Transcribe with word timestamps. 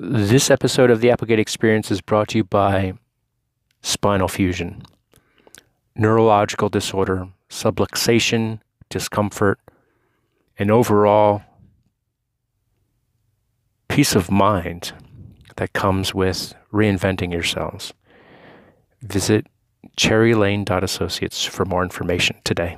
This 0.00 0.48
episode 0.48 0.92
of 0.92 1.00
the 1.00 1.10
Applegate 1.10 1.40
Experience 1.40 1.90
is 1.90 2.00
brought 2.00 2.28
to 2.28 2.38
you 2.38 2.44
by 2.44 2.92
spinal 3.82 4.28
fusion, 4.28 4.84
neurological 5.96 6.68
disorder, 6.68 7.26
subluxation, 7.50 8.60
discomfort, 8.90 9.58
and 10.56 10.70
overall 10.70 11.42
peace 13.88 14.14
of 14.14 14.30
mind 14.30 14.92
that 15.56 15.72
comes 15.72 16.14
with 16.14 16.54
reinventing 16.72 17.32
yourselves. 17.32 17.92
Visit 19.02 19.48
cherrylane.associates 19.98 21.44
for 21.44 21.64
more 21.64 21.82
information 21.82 22.36
today. 22.44 22.76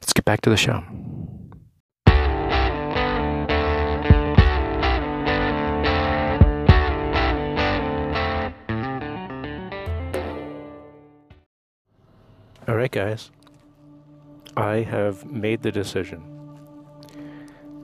Let's 0.00 0.12
get 0.12 0.24
back 0.24 0.42
to 0.42 0.50
the 0.50 0.56
show. 0.56 0.84
All 12.68 12.76
right, 12.76 12.90
guys. 12.90 13.30
I 14.54 14.82
have 14.82 15.24
made 15.24 15.62
the 15.62 15.72
decision 15.72 16.22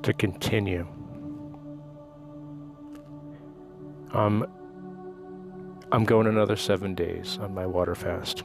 to 0.02 0.12
continue. 0.12 0.86
Um, 4.12 4.46
I'm 5.90 6.04
going 6.04 6.26
another 6.26 6.56
seven 6.56 6.94
days 6.94 7.38
on 7.40 7.54
my 7.54 7.64
water 7.64 7.94
fast. 7.94 8.42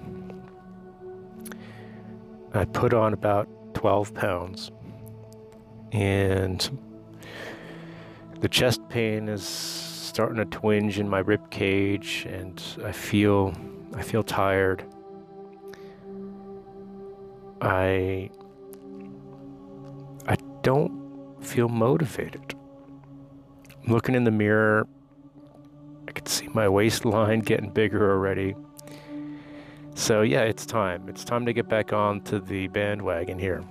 I 2.54 2.64
put 2.64 2.94
on 2.94 3.12
about 3.12 3.50
12 3.74 4.14
pounds, 4.14 4.72
and 5.92 6.80
the 8.40 8.48
chest 8.48 8.80
pain 8.88 9.28
is 9.28 9.44
starting 9.44 10.38
to 10.38 10.46
twinge 10.46 11.00
in 11.00 11.10
my 11.10 11.20
rib 11.20 11.52
cage, 11.52 12.26
and 12.30 12.64
I 12.86 12.94
feel 12.94 13.54
I 13.94 14.04
feel 14.04 14.24
tired. 14.24 14.86
I 17.62 18.30
I 20.28 20.38
don't 20.62 21.36
feel 21.42 21.68
motivated. 21.68 22.56
Looking 23.88 24.16
in 24.16 24.24
the 24.24 24.32
mirror, 24.32 24.88
I 26.08 26.12
can 26.12 26.26
see 26.26 26.48
my 26.50 26.70
waistline 26.70 27.40
getting 27.52 27.72
bigger 27.72 28.12
already. 28.12 28.56
So 29.96 30.22
yeah, 30.22 30.42
it's 30.42 30.66
time. 30.66 31.10
It's 31.10 31.24
time 31.24 31.46
to 31.46 31.54
get 31.54 31.68
back 31.68 31.92
onto 31.92 32.40
the 32.40 32.68
bandwagon 32.68 33.38
here. 33.38 33.64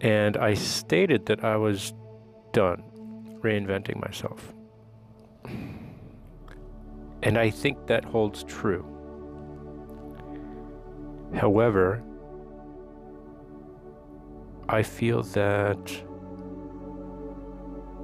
And 0.00 0.36
I 0.36 0.54
stated 0.54 1.26
that 1.26 1.42
I 1.42 1.56
was 1.56 1.94
done 2.52 2.82
reinventing 3.40 4.00
myself. 4.00 4.52
And 7.22 7.38
I 7.38 7.48
think 7.50 7.86
that 7.86 8.04
holds 8.04 8.44
true. 8.44 8.93
However, 11.34 12.02
I 14.68 14.82
feel 14.82 15.22
that 15.22 16.02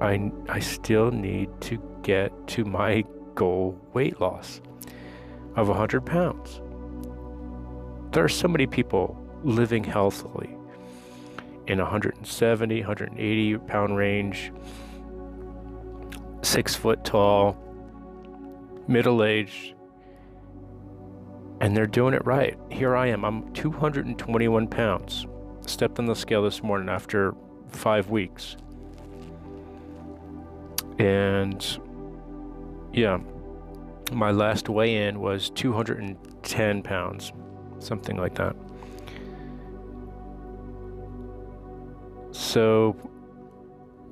I, 0.00 0.30
I 0.48 0.60
still 0.60 1.10
need 1.10 1.48
to 1.62 1.82
get 2.02 2.32
to 2.48 2.64
my 2.64 3.04
goal 3.34 3.78
weight 3.92 4.20
loss 4.20 4.60
of 5.56 5.68
100 5.68 6.04
pounds. 6.04 6.60
There 8.12 8.24
are 8.24 8.28
so 8.28 8.48
many 8.48 8.66
people 8.66 9.16
living 9.44 9.84
healthily 9.84 10.56
in 11.66 11.78
170, 11.78 12.80
180 12.80 13.58
pound 13.58 13.96
range, 13.96 14.52
six 16.42 16.74
foot 16.74 17.04
tall, 17.04 17.56
middle 18.88 19.22
aged, 19.22 19.74
and 21.60 21.76
they're 21.76 21.86
doing 21.86 22.14
it 22.14 22.24
right. 22.24 22.58
Here 22.70 22.96
I 22.96 23.08
am. 23.08 23.24
I'm 23.24 23.52
221 23.52 24.66
pounds. 24.68 25.26
Stepped 25.66 25.98
on 25.98 26.06
the 26.06 26.16
scale 26.16 26.42
this 26.42 26.62
morning 26.62 26.88
after 26.88 27.34
five 27.68 28.08
weeks. 28.10 28.56
And 30.98 31.64
yeah, 32.92 33.18
my 34.12 34.30
last 34.30 34.68
weigh 34.68 35.06
in 35.06 35.20
was 35.20 35.50
210 35.50 36.82
pounds, 36.82 37.32
something 37.78 38.16
like 38.16 38.34
that. 38.34 38.56
So, 42.32 42.96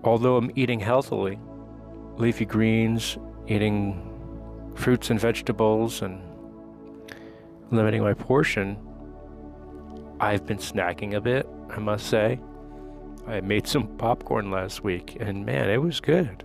although 0.04 0.36
I'm 0.36 0.50
eating 0.54 0.80
healthily, 0.80 1.38
leafy 2.16 2.44
greens, 2.44 3.16
eating 3.46 4.04
fruits 4.74 5.10
and 5.10 5.18
vegetables, 5.18 6.02
and 6.02 6.22
limiting 7.70 8.02
my 8.02 8.14
portion, 8.14 8.76
I've 10.20 10.46
been 10.46 10.58
snacking 10.58 11.14
a 11.14 11.20
bit, 11.20 11.48
I 11.70 11.78
must 11.78 12.06
say. 12.06 12.40
I 13.26 13.40
made 13.40 13.66
some 13.66 13.86
popcorn 13.98 14.50
last 14.50 14.82
week, 14.82 15.16
and 15.20 15.44
man, 15.44 15.68
it 15.68 15.78
was 15.78 16.00
good. 16.00 16.44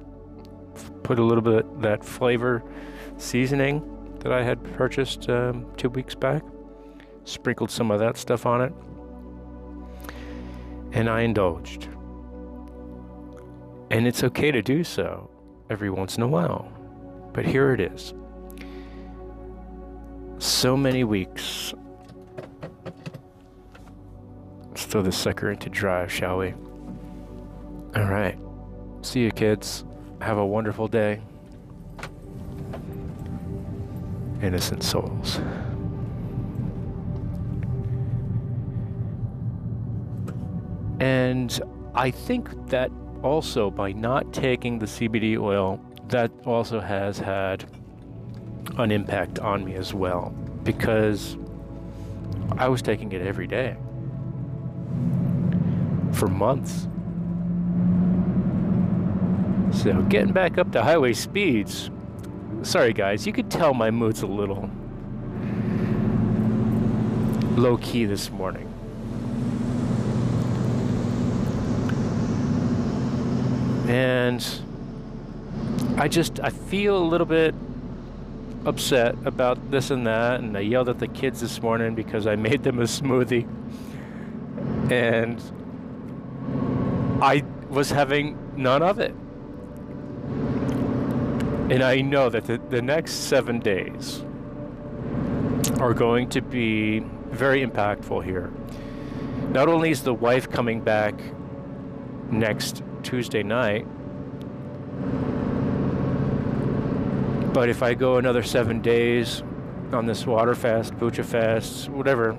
Put 1.04 1.18
a 1.18 1.24
little 1.24 1.42
bit 1.42 1.82
that 1.82 2.04
flavor 2.04 2.64
seasoning 3.18 3.82
that 4.20 4.32
I 4.32 4.44
had 4.44 4.64
purchased 4.76 5.30
um, 5.30 5.66
two 5.78 5.90
weeks 5.90 6.16
back, 6.16 6.44
sprinkled 7.24 7.72
some 7.72 7.90
of 7.90 8.00
that 8.00 8.18
stuff 8.18 8.46
on 8.46 8.62
it, 8.62 8.74
and 10.92 11.10
I 11.10 11.22
indulged. 11.22 11.88
And 13.90 14.08
it's 14.08 14.24
okay 14.24 14.52
to 14.52 14.62
do 14.62 14.84
so 14.84 15.30
every 15.70 15.90
once 15.90 16.18
in 16.18 16.24
a 16.24 16.28
while. 16.28 16.72
But 17.34 17.46
here 17.46 17.74
it 17.74 17.80
is 17.80 18.14
so 20.44 20.76
many 20.76 21.04
weeks. 21.06 21.74
Let's 24.70 24.86
throw 24.86 25.02
this 25.02 25.18
sucker 25.18 25.52
into 25.52 25.70
drive, 25.70 26.12
shall 26.12 26.40
we? 26.40 26.54
All 27.96 28.06
right. 28.06 28.38
See 29.02 29.22
you, 29.22 29.32
kids. 29.32 29.86
Have 30.22 30.38
a 30.38 30.46
wonderful 30.46 30.88
day. 30.88 31.22
Innocent 34.42 34.84
souls. 34.84 35.40
And 41.00 41.62
I 41.96 42.12
think 42.12 42.70
that 42.70 42.92
also 43.22 43.72
by 43.72 43.94
not 43.94 44.34
taking 44.34 44.80
the 44.80 44.86
CBD 44.86 45.38
oil, 45.38 45.80
that 46.10 46.32
also 46.46 46.82
has 46.82 47.18
had 47.18 47.66
an 48.78 48.92
impact 48.92 49.40
on 49.40 49.64
me 49.64 49.76
as 49.76 49.94
well 49.94 50.34
because 50.64 51.38
I 52.58 52.68
was 52.68 52.82
taking 52.82 53.12
it 53.12 53.22
every 53.22 53.48
day 53.48 53.76
for 56.14 56.28
months. 56.28 56.88
So, 59.82 60.02
getting 60.04 60.34
back 60.34 60.58
up 60.58 60.72
to 60.74 60.84
highway 60.84 61.14
speeds. 61.14 61.90
Sorry, 62.62 62.94
guys, 62.94 63.28
you 63.28 63.34
could 63.34 63.50
tell 63.50 63.74
my 63.74 63.92
mood's 63.92 64.22
a 64.22 64.28
little 64.28 64.70
low 67.58 67.78
key 67.78 68.06
this 68.06 68.30
morning. 68.30 68.70
And 73.88 74.46
I 75.98 76.08
just, 76.08 76.40
I 76.40 76.50
feel 76.50 76.98
a 76.98 77.04
little 77.04 77.28
bit 77.28 77.54
upset 78.66 79.16
about 79.26 79.72
this 79.72 79.92
and 79.92 80.08
that, 80.08 80.40
and 80.40 80.58
I 80.58 80.62
yelled 80.62 80.90
at 80.90 81.00
the 81.00 81.08
kids 81.08 81.42
this 81.42 81.62
morning 81.62 81.96
because 81.96 82.28
I 82.28 82.36
made 82.50 82.64
them 82.64 82.80
a 82.80 82.84
smoothie. 82.84 83.48
And 84.92 85.42
I 87.22 87.44
was 87.70 87.90
having 87.90 88.38
none 88.56 88.84
of 88.84 89.00
it. 89.00 89.16
And 91.72 91.82
I 91.82 92.02
know 92.02 92.30
that 92.30 92.46
the, 92.46 92.58
the 92.70 92.82
next 92.82 93.14
seven 93.14 93.60
days 93.60 94.24
are 95.80 95.94
going 95.94 96.30
to 96.30 96.42
be 96.42 97.00
very 97.32 97.66
impactful 97.66 98.24
here. 98.24 98.52
Not 99.50 99.70
only 99.70 99.90
is 99.92 100.04
the 100.04 100.14
wife 100.14 100.50
coming 100.50 100.82
back 100.82 101.16
next 102.30 102.84
Tuesday 103.02 103.44
night, 103.44 103.88
But 107.54 107.70
if 107.70 107.84
I 107.84 107.94
go 107.94 108.18
another 108.18 108.42
seven 108.42 108.82
days 108.82 109.44
on 109.92 110.08
this 110.08 110.26
water 110.26 110.56
fast, 110.56 110.96
bucha 110.96 111.24
fast, 111.24 111.88
whatever, 111.90 112.36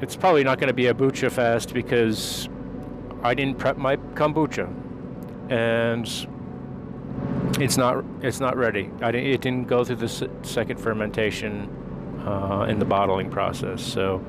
it's 0.00 0.16
probably 0.16 0.42
not 0.42 0.58
going 0.58 0.68
to 0.68 0.74
be 0.74 0.88
a 0.88 0.94
bucha 0.94 1.30
fast 1.30 1.72
because 1.72 2.48
I 3.22 3.34
didn't 3.34 3.58
prep 3.58 3.76
my 3.76 3.96
kombucha, 3.96 4.68
and 5.50 6.06
it's 7.60 7.76
not 7.76 8.04
it's 8.22 8.40
not 8.40 8.56
ready. 8.56 8.90
I 9.00 9.12
didn't, 9.12 9.26
it 9.28 9.40
didn't 9.40 9.68
go 9.68 9.84
through 9.84 9.96
the 9.96 10.30
second 10.42 10.80
fermentation 10.80 11.70
uh, 12.26 12.66
in 12.68 12.80
the 12.80 12.84
bottling 12.84 13.30
process, 13.30 13.80
so 13.80 14.20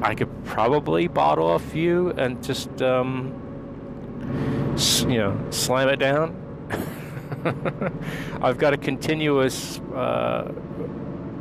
I 0.00 0.14
could 0.14 0.44
probably 0.44 1.08
bottle 1.08 1.56
a 1.56 1.58
few 1.58 2.10
and 2.10 2.40
just 2.40 2.82
um, 2.82 3.34
you 5.08 5.18
know 5.18 5.36
slam 5.50 5.88
it 5.88 5.96
down 5.96 6.36
I've 8.42 8.58
got 8.58 8.72
a 8.72 8.76
continuous 8.76 9.80
uh, 9.94 10.52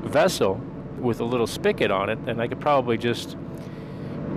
vessel 0.03 0.61
with 0.99 1.19
a 1.19 1.25
little 1.25 1.47
spigot 1.47 1.91
on 1.91 2.09
it, 2.09 2.19
and 2.27 2.41
I 2.41 2.47
could 2.47 2.59
probably 2.59 2.97
just, 2.97 3.37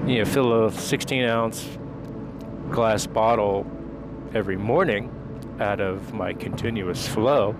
you 0.06 0.18
know, 0.18 0.24
fill 0.24 0.66
a 0.66 0.72
16 0.72 1.24
ounce 1.24 1.68
glass 2.70 3.06
bottle 3.06 3.66
every 4.34 4.56
morning 4.56 5.10
out 5.60 5.80
of 5.80 6.12
my 6.12 6.32
continuous 6.32 7.06
flow. 7.08 7.54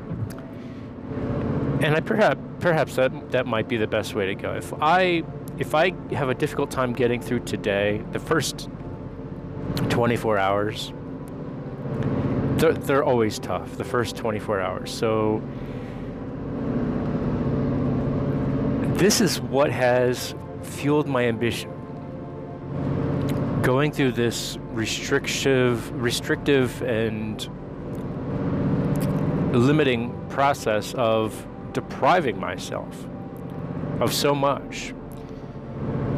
And 1.80 1.94
I 1.94 2.00
perhaps 2.00 2.40
perhaps 2.60 2.96
that 2.96 3.30
that 3.30 3.46
might 3.46 3.68
be 3.68 3.76
the 3.76 3.86
best 3.86 4.14
way 4.14 4.26
to 4.26 4.34
go. 4.34 4.54
If 4.54 4.72
I 4.80 5.22
if 5.58 5.74
I 5.74 5.92
have 6.12 6.28
a 6.28 6.34
difficult 6.34 6.70
time 6.70 6.92
getting 6.92 7.20
through 7.20 7.40
today, 7.40 8.04
the 8.12 8.18
first 8.18 8.68
24 9.88 10.38
hours, 10.38 10.92
they're, 12.58 12.72
they're 12.72 13.04
always 13.04 13.38
tough. 13.38 13.76
The 13.76 13.84
first 13.84 14.16
24 14.16 14.60
hours. 14.60 14.90
So 14.90 15.42
this 18.98 19.20
is 19.20 19.40
what 19.40 19.70
has 19.70 20.34
fueled 20.62 21.06
my 21.06 21.24
ambition. 21.24 21.70
Going 23.62 23.92
through 23.92 24.12
this 24.12 24.58
restrictive, 24.72 25.90
restrictive 25.92 26.82
and 26.82 27.48
limiting 29.54 30.14
process 30.28 30.94
of 30.94 31.46
depriving 31.72 32.38
myself 32.38 33.06
of 34.00 34.12
so 34.12 34.34
much. 34.34 34.94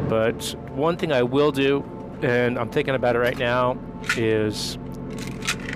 But 0.07 0.55
one 0.71 0.97
thing 0.97 1.11
I 1.11 1.23
will 1.23 1.51
do, 1.51 1.83
and 2.21 2.57
I'm 2.57 2.69
thinking 2.69 2.95
about 2.95 3.15
it 3.15 3.19
right 3.19 3.37
now, 3.37 3.77
is 4.17 4.77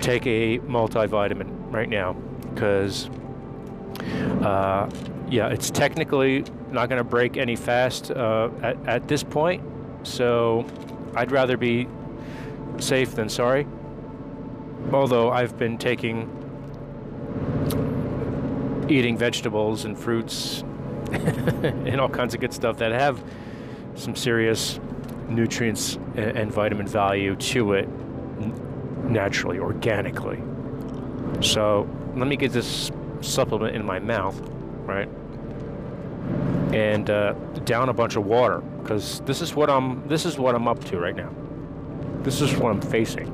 take 0.06 0.24
a 0.28 0.60
multivitamin 0.60 1.72
right 1.72 1.88
now 1.88 2.12
because, 2.54 3.10
uh, 4.40 4.88
yeah, 5.28 5.48
it's 5.48 5.68
technically 5.68 6.44
not 6.70 6.88
going 6.88 6.98
to 6.98 7.04
break 7.04 7.36
any 7.36 7.56
fast 7.56 8.12
uh, 8.12 8.48
at, 8.62 8.76
at 8.86 9.08
this 9.08 9.24
point. 9.24 9.64
So 10.04 10.64
I'd 11.16 11.32
rather 11.32 11.56
be 11.56 11.88
safe 12.78 13.16
than 13.16 13.28
sorry. 13.28 13.66
Although 14.92 15.32
I've 15.32 15.58
been 15.58 15.76
taking 15.76 16.30
eating 18.88 19.18
vegetables 19.18 19.84
and 19.84 19.98
fruits 19.98 20.62
and 21.10 22.00
all 22.00 22.08
kinds 22.08 22.32
of 22.32 22.40
good 22.40 22.54
stuff 22.54 22.78
that 22.78 22.92
have 22.92 23.24
some 23.96 24.14
serious 24.14 24.78
nutrients 25.28 25.96
and, 26.14 26.38
and 26.38 26.52
vitamin 26.52 26.86
value 26.86 27.34
to 27.34 27.72
it 27.72 27.88
naturally, 29.08 29.58
organically. 29.58 30.42
So 31.40 31.88
let 32.14 32.28
me 32.28 32.36
get 32.36 32.52
this 32.52 32.90
supplement 33.20 33.76
in 33.76 33.84
my 33.84 33.98
mouth, 33.98 34.38
right? 34.84 35.08
And 36.72 37.08
uh, 37.08 37.32
down 37.64 37.88
a 37.88 37.92
bunch 37.92 38.16
of 38.16 38.26
water 38.26 38.60
because 38.60 39.20
this 39.20 39.40
is 39.40 39.54
what 39.54 39.70
I'm 39.70 40.06
this 40.08 40.24
is 40.26 40.38
what 40.38 40.54
I'm 40.54 40.68
up 40.68 40.82
to 40.86 40.98
right 40.98 41.16
now. 41.16 41.32
This 42.22 42.40
is 42.40 42.54
what 42.56 42.70
I'm 42.70 42.80
facing. 42.80 43.32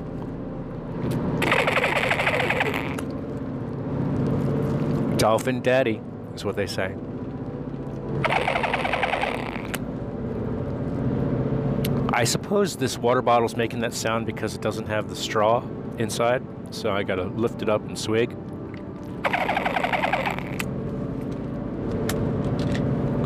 Dolphin 5.17 5.61
Daddy 5.61 6.01
is 6.35 6.43
what 6.43 6.55
they 6.55 6.67
say. 6.67 6.95
I 12.15 12.25
suppose 12.25 12.75
this 12.75 12.95
water 12.95 13.23
bottle's 13.23 13.57
making 13.57 13.79
that 13.79 13.91
sound 13.91 14.27
because 14.27 14.53
it 14.53 14.61
doesn't 14.61 14.85
have 14.85 15.09
the 15.09 15.15
straw 15.15 15.63
inside, 15.97 16.43
so 16.69 16.91
I 16.91 17.01
gotta 17.01 17.23
lift 17.23 17.63
it 17.63 17.69
up 17.69 17.81
and 17.87 17.97
swig. 17.97 18.29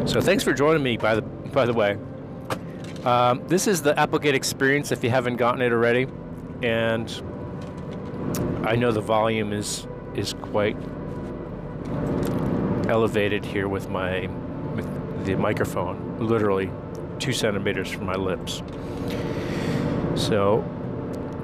So 0.07 0.21
thanks 0.21 0.41
for 0.41 0.53
joining 0.53 0.83
me, 0.83 0.95
by 0.95 1.15
the 1.15 1.21
by 1.21 1.65
the 1.65 1.73
way. 1.73 1.97
Um, 3.03 3.45
this 3.47 3.67
is 3.67 3.81
the 3.81 3.97
Applegate 3.99 4.35
experience 4.35 4.93
if 4.93 5.03
you 5.03 5.09
haven't 5.09 5.35
gotten 5.35 5.61
it 5.61 5.73
already, 5.73 6.07
and 6.63 7.11
I 8.65 8.77
know 8.77 8.93
the 8.93 9.01
volume 9.01 9.51
is 9.51 9.85
is 10.15 10.31
quite 10.31 10.77
elevated 12.87 13.43
here 13.43 13.67
with 13.67 13.89
my 13.89 14.27
with 14.75 15.25
the 15.25 15.35
microphone, 15.35 16.19
literally 16.19 16.71
two 17.19 17.33
centimeters 17.33 17.89
from 17.89 18.05
my 18.05 18.15
lips. 18.15 18.61
So 20.15 20.63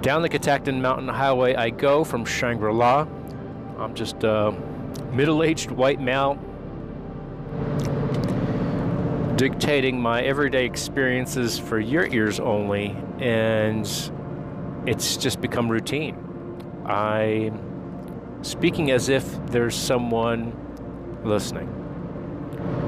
down 0.01 0.21
the 0.21 0.29
Catoctin 0.29 0.81
Mountain 0.81 1.07
Highway 1.07 1.55
I 1.55 1.69
go 1.69 2.03
from 2.03 2.25
Shangri-La. 2.25 3.07
I'm 3.77 3.93
just 3.95 4.23
a 4.23 4.53
middle-aged 5.11 5.71
white 5.71 5.99
male 6.01 6.39
dictating 9.35 9.99
my 9.99 10.21
everyday 10.21 10.65
experiences 10.65 11.57
for 11.57 11.79
your 11.79 12.05
ears 12.07 12.39
only, 12.39 12.95
and 13.19 13.85
it's 14.85 15.17
just 15.17 15.41
become 15.41 15.69
routine. 15.69 16.15
I'm 16.85 18.43
speaking 18.43 18.91
as 18.91 19.09
if 19.09 19.25
there's 19.47 19.75
someone 19.75 20.53
listening. 21.23 21.69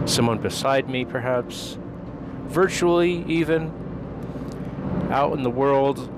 Someone 0.06 0.38
beside 0.38 0.88
me, 0.90 1.04
perhaps, 1.04 1.78
virtually, 2.47 3.24
even, 3.27 3.71
out 5.12 5.33
in 5.33 5.44
the 5.44 5.50
world, 5.50 6.09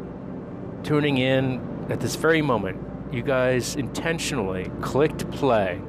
tuning 0.84 1.18
in 1.18 1.62
at 1.90 2.00
this 2.00 2.16
very 2.16 2.42
moment. 2.42 2.84
You 3.12 3.22
guys 3.24 3.76
intentionally 3.76 4.72
clicked 4.82 5.30
play, 5.32 5.82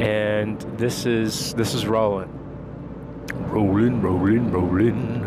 and 0.00 0.60
this 0.78 1.04
is 1.04 1.52
this 1.54 1.74
is 1.74 1.86
rolling, 1.86 2.30
rolling, 3.48 4.00
rolling, 4.00 4.50
rolling. 4.50 5.24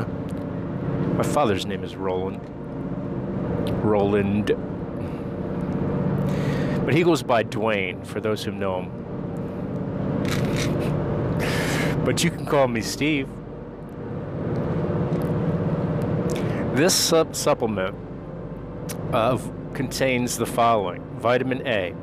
My 1.18 1.24
father's 1.24 1.66
name 1.66 1.84
is 1.84 1.96
Roland. 1.96 2.42
Roland. 3.84 4.48
But 6.86 6.94
he 6.94 7.04
goes 7.04 7.22
by 7.24 7.44
Dwayne, 7.44 8.06
for 8.06 8.20
those 8.20 8.44
who 8.44 8.52
know 8.52 8.82
him. 8.82 8.90
But 12.04 12.24
you 12.24 12.32
can 12.32 12.46
call 12.46 12.68
me 12.68 12.82
Steve. 12.82 13.28
This 16.74 16.96
sub 16.96 17.36
supplement 17.36 17.96
uh, 19.14 19.38
contains 19.76 20.40
the 20.40 20.48
following 20.48 21.04
vitamin 21.20 21.68
A, 21.68 21.94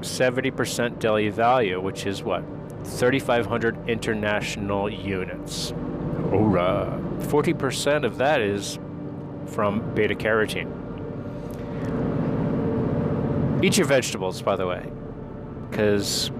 70% 0.00 0.98
daily 0.98 1.28
value, 1.28 1.80
which 1.80 2.06
is 2.06 2.24
what? 2.24 2.42
3,500 2.82 3.88
international 3.88 4.90
units. 4.90 5.70
Hurrah! 5.70 6.98
40% 7.28 8.04
of 8.04 8.18
that 8.18 8.40
is 8.40 8.80
from 9.46 9.94
beta 9.94 10.16
carotene. 10.16 10.72
Eat 13.62 13.78
your 13.78 13.86
vegetables, 13.86 14.42
by 14.42 14.56
the 14.56 14.66
way, 14.66 14.90
because 15.70 16.32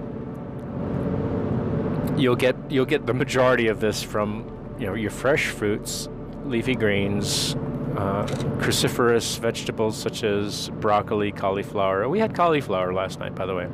you'll 2.17 2.35
get 2.35 2.57
you'll 2.69 2.85
get 2.85 3.07
the 3.07 3.15
majority 3.15 3.69
of 3.69 3.79
this 3.79 4.03
from 4.03 4.45
you 4.77 4.87
know 4.87 4.95
your 4.95 5.13
fresh 5.13 5.47
fruits, 5.47 6.09
leafy 6.45 6.75
greens, 6.75 7.55
uh, 7.97 8.27
cruciferous 8.59 9.39
vegetables 9.39 9.97
such 9.97 10.23
as 10.23 10.69
broccoli, 10.81 11.33
cauliflower. 11.33 12.09
We 12.09 12.19
had 12.19 12.35
cauliflower 12.35 12.93
last 12.93 13.19
night, 13.19 13.35
by 13.35 13.47
the 13.47 13.55
way, 13.55 13.67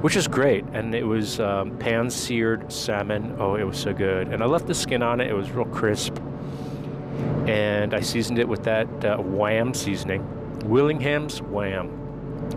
which 0.00 0.16
is 0.16 0.26
great, 0.26 0.64
and 0.72 0.94
it 0.94 1.04
was 1.04 1.40
um, 1.40 1.76
pan-seared 1.78 2.72
salmon. 2.72 3.36
Oh, 3.38 3.56
it 3.56 3.64
was 3.64 3.78
so 3.78 3.92
good, 3.92 4.28
and 4.28 4.42
I 4.42 4.46
left 4.46 4.66
the 4.66 4.74
skin 4.74 5.02
on 5.02 5.20
it. 5.20 5.28
It 5.28 5.34
was 5.34 5.50
real 5.50 5.66
crisp, 5.66 6.18
and 7.46 7.94
I 7.94 8.00
seasoned 8.00 8.38
it 8.38 8.48
with 8.48 8.64
that 8.64 9.04
uh, 9.04 9.18
Wham 9.18 9.74
seasoning, 9.74 10.24
Willingham's 10.68 11.42
Wham. 11.42 11.96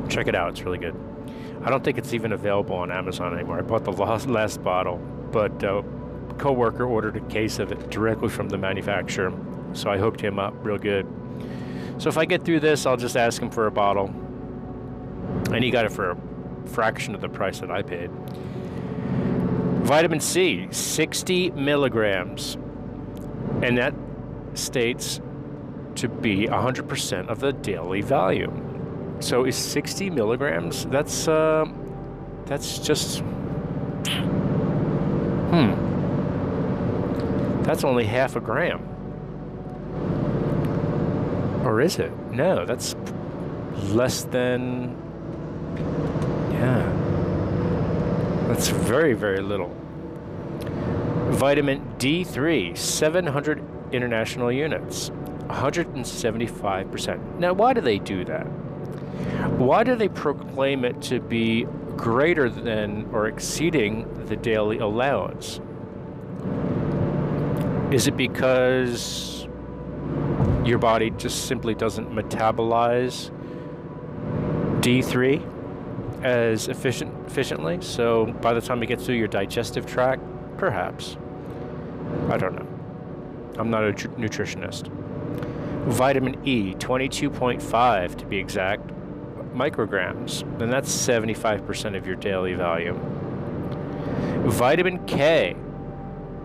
Check 0.10 0.28
it 0.28 0.36
out; 0.36 0.50
it's 0.52 0.64
really 0.64 0.78
good. 0.78 0.96
I 1.64 1.70
don't 1.70 1.84
think 1.84 1.98
it's 1.98 2.14
even 2.14 2.34
available 2.34 2.76
on 2.76 2.92
Amazon 2.92 3.34
anymore. 3.34 3.58
I 3.58 3.62
bought 3.62 3.86
the 3.86 3.92
last, 3.92 4.64
bottle, 4.64 4.98
but 5.32 5.64
uh, 5.64 5.82
coworker 6.38 6.86
ordered 6.86 7.16
a 7.16 7.22
case 7.22 7.60
of 7.60 7.72
it 7.72 7.90
directly 7.90 8.28
from 8.28 8.50
the 8.50 8.58
manufacturer, 8.58 9.32
so 9.74 9.90
I 9.90 9.98
hooked 9.98 10.22
him 10.22 10.40
up 10.40 10.54
real 10.64 10.78
good. 10.78 11.08
So 11.98 12.10
if 12.10 12.18
I 12.18 12.26
get 12.26 12.44
through 12.44 12.60
this, 12.62 12.86
I'll 12.86 12.98
just 12.98 13.18
ask 13.18 13.42
him 13.42 13.50
for 13.50 13.68
a 13.68 13.72
bottle, 13.72 14.08
and 15.52 15.64
he 15.64 15.72
got 15.72 15.86
it 15.86 15.92
for 15.92 16.12
a 16.12 16.18
fraction 16.68 17.14
of 17.16 17.22
the 17.22 17.30
price 17.30 17.60
that 17.60 17.72
I 17.72 17.82
paid. 17.82 18.10
Vitamin 19.84 20.20
C, 20.20 20.68
60 20.72 21.52
milligrams, 21.52 22.56
and 23.62 23.78
that 23.78 23.94
states 24.54 25.20
to 25.96 26.08
be 26.08 26.48
100% 26.48 27.28
of 27.28 27.40
the 27.40 27.54
daily 27.54 28.02
value. 28.02 28.52
So 29.20 29.46
is 29.46 29.56
60 29.56 30.10
milligrams? 30.10 30.86
That's 30.86 31.28
uh, 31.28 31.66
that's 32.46 32.80
just 32.80 33.20
hmm. 35.50 35.74
That's 37.64 37.84
only 37.84 38.06
half 38.06 38.36
a 38.36 38.42
gram. 38.42 38.93
Or 41.74 41.82
is 41.82 41.98
it? 41.98 42.12
No, 42.30 42.68
that's 42.68 42.96
less 43.90 44.26
than 44.26 44.96
Yeah. 46.52 46.88
That's 48.48 48.68
very, 48.70 49.14
very 49.14 49.42
little. 49.42 49.76
Vitamin 51.32 51.82
D3, 51.98 52.78
700 52.78 53.64
international 53.92 54.52
units, 54.52 55.10
175%. 55.48 57.40
Now, 57.40 57.54
why 57.54 57.74
do 57.74 57.82
they 57.82 57.98
do 57.98 58.24
that? 58.26 58.44
Why 59.58 59.84
do 59.84 59.96
they 59.96 60.10
proclaim 60.10 60.86
it 60.86 61.02
to 61.04 61.20
be 61.20 61.64
greater 61.98 62.52
than 62.52 63.10
or 63.12 63.26
exceeding 63.28 64.28
the 64.28 64.36
daily 64.36 64.78
allowance? 64.78 65.60
Is 67.92 68.06
it 68.06 68.16
because 68.16 69.43
your 70.66 70.80
body 70.80 71.10
just 71.12 71.46
simply 71.46 71.76
doesn't 71.76 72.10
metabolize 72.10 73.32
D3 74.82 76.24
as 76.24 76.68
efficient, 76.68 77.14
efficiently? 77.28 77.80
So 77.82 78.26
by 78.26 78.54
the 78.54 78.62
time 78.62 78.82
it 78.84 78.88
gets 78.88 79.06
through 79.06 79.16
your 79.16 79.28
digestive 79.28 79.86
tract, 79.86 80.22
perhaps. 80.58 81.18
I 82.30 82.38
don't 82.38 82.56
know. 82.56 82.68
I'm 83.60 83.70
not 83.70 83.84
a 83.84 83.94
tr- 83.94 84.08
nutritionist. 84.10 84.88
Vitamin 85.88 86.40
E, 86.48 86.74
22.5 86.76 88.16
to 88.18 88.26
be 88.26 88.38
exact, 88.38 88.88
micrograms, 89.54 90.42
and 90.62 90.72
that's 90.72 90.90
75% 90.90 91.98
of 91.98 92.08
your 92.08 92.16
daily 92.16 92.54
value. 92.54 92.98
Vitamin 94.46 95.06
K, 95.06 95.56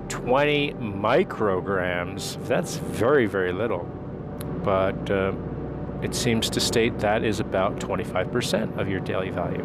20 0.08 0.72
micrograms, 0.74 2.44
that's 2.46 2.76
very, 2.76 3.26
very 3.26 3.52
little. 3.52 3.88
But 4.62 5.10
uh, 5.10 5.32
it 6.02 6.14
seems 6.14 6.50
to 6.50 6.60
state 6.60 6.98
that 7.00 7.24
is 7.24 7.40
about 7.40 7.78
25% 7.80 8.78
of 8.78 8.88
your 8.88 9.00
daily 9.00 9.30
value. 9.30 9.64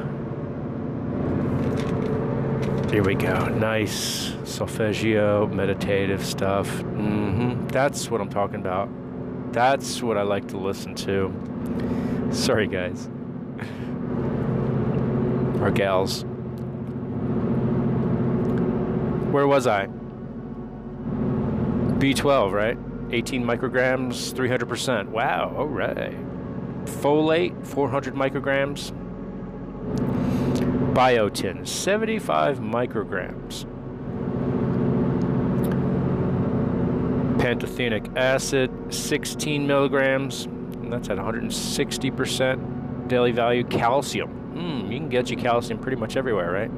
here 2.92 3.04
we 3.04 3.16
go. 3.16 3.46
Nice 3.50 4.34
solfeggio, 4.46 5.48
meditative 5.48 6.24
stuff. 6.24 6.70
Mm-hmm. 6.70 7.68
That's 7.68 8.10
what 8.10 8.22
I'm 8.22 8.30
talking 8.30 8.62
about. 8.62 8.88
That's 9.52 10.02
what 10.02 10.18
I 10.18 10.24
like 10.24 10.48
to 10.50 10.58
listen 10.58 10.96
to. 10.96 11.32
Sorry, 12.32 12.68
guys. 12.68 13.10
or 15.62 15.72
gals. 15.72 16.26
Where 19.32 19.48
was 19.48 19.68
I? 19.68 19.88
B12, 22.00 22.52
right? 22.52 22.78
18 23.12 23.44
micrograms, 23.44 24.34
300%. 24.34 25.10
Wow, 25.10 25.54
all 25.58 25.68
right. 25.68 26.14
Folate, 26.86 27.66
400 27.66 28.14
micrograms. 28.16 28.92
Biotin, 30.94 31.68
75 31.68 32.60
micrograms. 32.60 33.66
Pantothenic 37.46 38.18
acid, 38.18 38.72
16 38.90 39.68
milligrams. 39.68 40.46
And 40.46 40.92
that's 40.92 41.10
at 41.10 41.20
160% 41.20 43.08
daily 43.08 43.32
value. 43.32 43.64
Calcium. 43.64 44.30
Hmm, 44.30 44.92
you 44.92 44.98
can 44.98 45.10
get 45.10 45.30
your 45.30 45.40
calcium 45.40 45.78
pretty 45.78 45.98
much 45.98 46.18
everywhere, 46.18 46.52
right? 46.52 46.72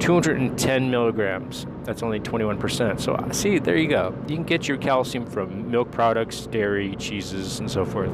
210 0.00 0.90
milligrams. 0.90 1.66
That's 1.84 2.02
only 2.02 2.20
21%. 2.20 3.00
So, 3.00 3.12
uh, 3.12 3.32
see, 3.32 3.58
there 3.58 3.76
you 3.76 3.88
go. 3.88 4.16
You 4.28 4.36
can 4.36 4.44
get 4.44 4.66
your 4.66 4.78
calcium 4.78 5.26
from 5.26 5.70
milk 5.70 5.90
products, 5.90 6.46
dairy, 6.46 6.96
cheeses, 6.96 7.58
and 7.58 7.70
so 7.70 7.84
forth. 7.84 8.10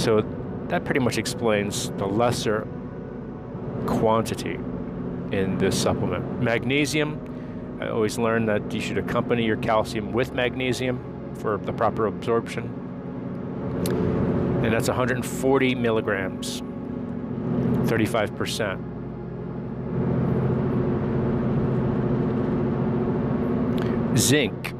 So, 0.00 0.22
that 0.68 0.86
pretty 0.86 1.00
much 1.00 1.18
explains 1.18 1.90
the 1.90 2.06
lesser 2.06 2.66
quantity 3.84 4.54
in 5.30 5.58
this 5.58 5.78
supplement. 5.78 6.40
Magnesium, 6.40 7.29
I 7.80 7.88
always 7.88 8.18
learn 8.18 8.44
that 8.46 8.72
you 8.72 8.80
should 8.80 8.98
accompany 8.98 9.44
your 9.44 9.56
calcium 9.56 10.12
with 10.12 10.34
magnesium 10.34 11.34
for 11.36 11.56
the 11.56 11.72
proper 11.72 12.06
absorption. 12.06 12.64
And 14.62 14.72
that's 14.72 14.88
140 14.88 15.74
milligrams, 15.76 16.60
35%. 17.88 18.90
Zinc. 24.18 24.74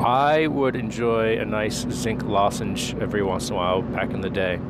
I 0.00 0.46
would 0.46 0.76
enjoy 0.76 1.38
a 1.38 1.44
nice 1.46 1.86
zinc 1.90 2.22
lozenge 2.24 2.94
every 3.00 3.22
once 3.22 3.48
in 3.48 3.54
a 3.54 3.58
while 3.58 3.80
back 3.80 4.10
in 4.10 4.20
the 4.20 4.28
day. 4.28 4.60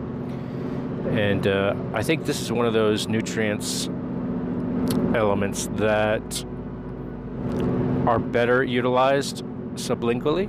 And 1.11 1.47
uh, 1.49 1.75
I 1.93 2.05
think 2.05 2.25
this 2.25 2.41
is 2.41 2.53
one 2.53 2.67
of 2.67 2.73
those 2.73 3.09
nutrients 3.09 3.89
elements 5.15 5.69
that 5.73 6.45
are 8.09 8.19
better 8.19 8.65
utilized 8.65 9.45
sublingually, 9.75 10.49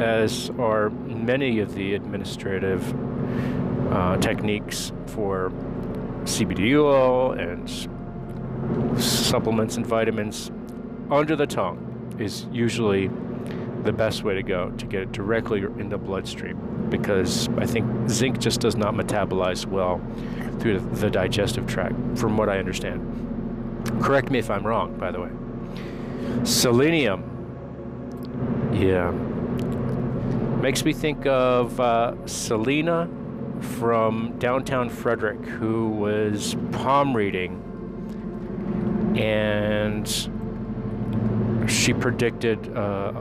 as 0.00 0.48
are 0.58 0.88
many 0.88 1.58
of 1.58 1.74
the 1.74 1.94
administrative 1.94 2.82
uh, 3.92 4.16
techniques 4.16 4.90
for 5.04 5.52
CBD 6.24 6.82
oil 6.82 7.32
and 7.32 7.68
supplements 8.98 9.76
and 9.76 9.86
vitamins 9.86 10.50
under 11.10 11.36
the 11.36 11.46
tongue 11.46 12.16
is 12.18 12.46
usually 12.50 13.10
the 13.82 13.92
best 13.92 14.24
way 14.24 14.34
to 14.34 14.42
go 14.42 14.70
to 14.70 14.86
get 14.86 15.02
it 15.02 15.12
directly 15.12 15.60
in 15.60 15.90
the 15.90 15.98
bloodstream 15.98 16.88
because 16.88 17.50
I 17.58 17.66
think 17.66 18.08
zinc 18.08 18.38
just 18.38 18.60
does 18.60 18.76
not 18.76 18.94
metabolize 18.94 19.66
well 19.66 20.00
through 20.58 20.78
the 20.78 21.10
digestive 21.10 21.66
tract, 21.66 21.96
from 22.16 22.38
what 22.38 22.48
I 22.48 22.58
understand. 22.58 23.02
Correct 24.02 24.30
me 24.30 24.38
if 24.38 24.48
I'm 24.48 24.66
wrong, 24.66 24.96
by 24.96 25.10
the 25.10 25.20
way. 25.20 25.28
Selenium. 26.44 27.22
Yeah. 28.72 29.10
Makes 30.60 30.84
me 30.84 30.92
think 30.92 31.26
of 31.26 31.78
uh, 31.78 32.14
Selena 32.26 33.08
from 33.60 34.38
downtown 34.38 34.88
Frederick 34.88 35.44
who 35.44 35.88
was 35.88 36.56
palm 36.72 37.16
reading 37.16 37.60
and 39.16 40.08
she 41.70 41.94
predicted 41.94 42.76
uh, 42.76 43.12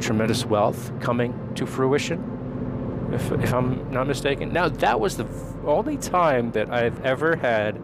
tremendous 0.00 0.44
wealth 0.44 0.92
coming 1.00 1.34
to 1.54 1.66
fruition, 1.66 3.10
if, 3.12 3.32
if 3.32 3.52
I'm 3.52 3.90
not 3.90 4.06
mistaken. 4.06 4.52
Now, 4.52 4.68
that 4.68 5.00
was 5.00 5.16
the 5.16 5.26
only 5.66 5.96
time 5.96 6.52
that 6.52 6.70
I've 6.70 7.04
ever 7.04 7.36
had 7.36 7.80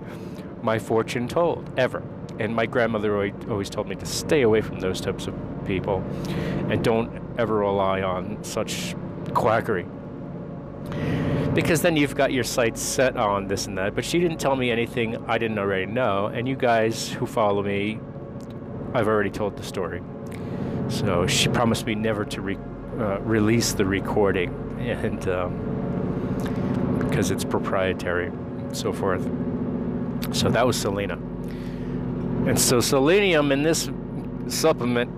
my 0.63 0.79
fortune 0.79 1.29
told, 1.29 1.71
ever. 1.77 2.03
And 2.39 2.55
my 2.55 2.67
grandmother 2.67 3.33
always 3.51 3.71
told 3.71 3.89
me 3.89 3.97
to 3.97 4.07
stay 4.07 4.43
away 4.43 4.61
from 4.61 4.81
those 4.81 5.01
types 5.01 5.27
of 5.27 5.35
people 5.67 6.05
and 6.71 6.83
don't 6.85 7.11
ever 7.39 7.59
rely 7.59 8.03
on 8.03 8.43
such 8.43 8.95
quackery. 9.35 9.87
Because 11.55 11.83
then 11.83 11.97
you've 11.97 12.15
got 12.15 12.33
your 12.33 12.45
sights 12.45 12.81
set 12.81 13.17
on 13.17 13.49
this 13.49 13.67
and 13.67 13.77
that, 13.79 13.95
but 13.95 14.05
she 14.05 14.21
didn't 14.21 14.39
tell 14.39 14.55
me 14.55 14.71
anything 14.71 15.17
I 15.27 15.39
didn't 15.39 15.59
already 15.59 15.87
know, 15.87 16.27
and 16.27 16.47
you 16.47 16.55
guys 16.55 17.09
who 17.09 17.27
follow 17.27 17.63
me, 17.63 17.99
I've 18.95 19.09
already 19.09 19.31
told 19.31 19.57
the 19.57 19.63
story. 19.63 20.03
So 20.89 21.27
she 21.27 21.49
promised 21.49 21.85
me 21.85 21.95
never 21.95 22.25
to 22.27 22.41
re- 22.41 22.59
uh, 22.99 23.21
release 23.21 23.73
the 23.73 23.85
recording, 23.85 24.51
and 24.79 25.29
um, 25.29 26.99
because 27.01 27.31
it's 27.31 27.45
proprietary, 27.45 28.27
and 28.27 28.77
so 28.77 28.93
forth. 28.93 29.25
So 30.35 30.49
that 30.51 30.67
was 30.67 30.79
Selena. 30.79 31.19
And 32.47 32.59
so 32.59 32.81
selenium 32.81 33.53
in 33.53 33.63
this 33.63 33.91
supplement 34.47 35.11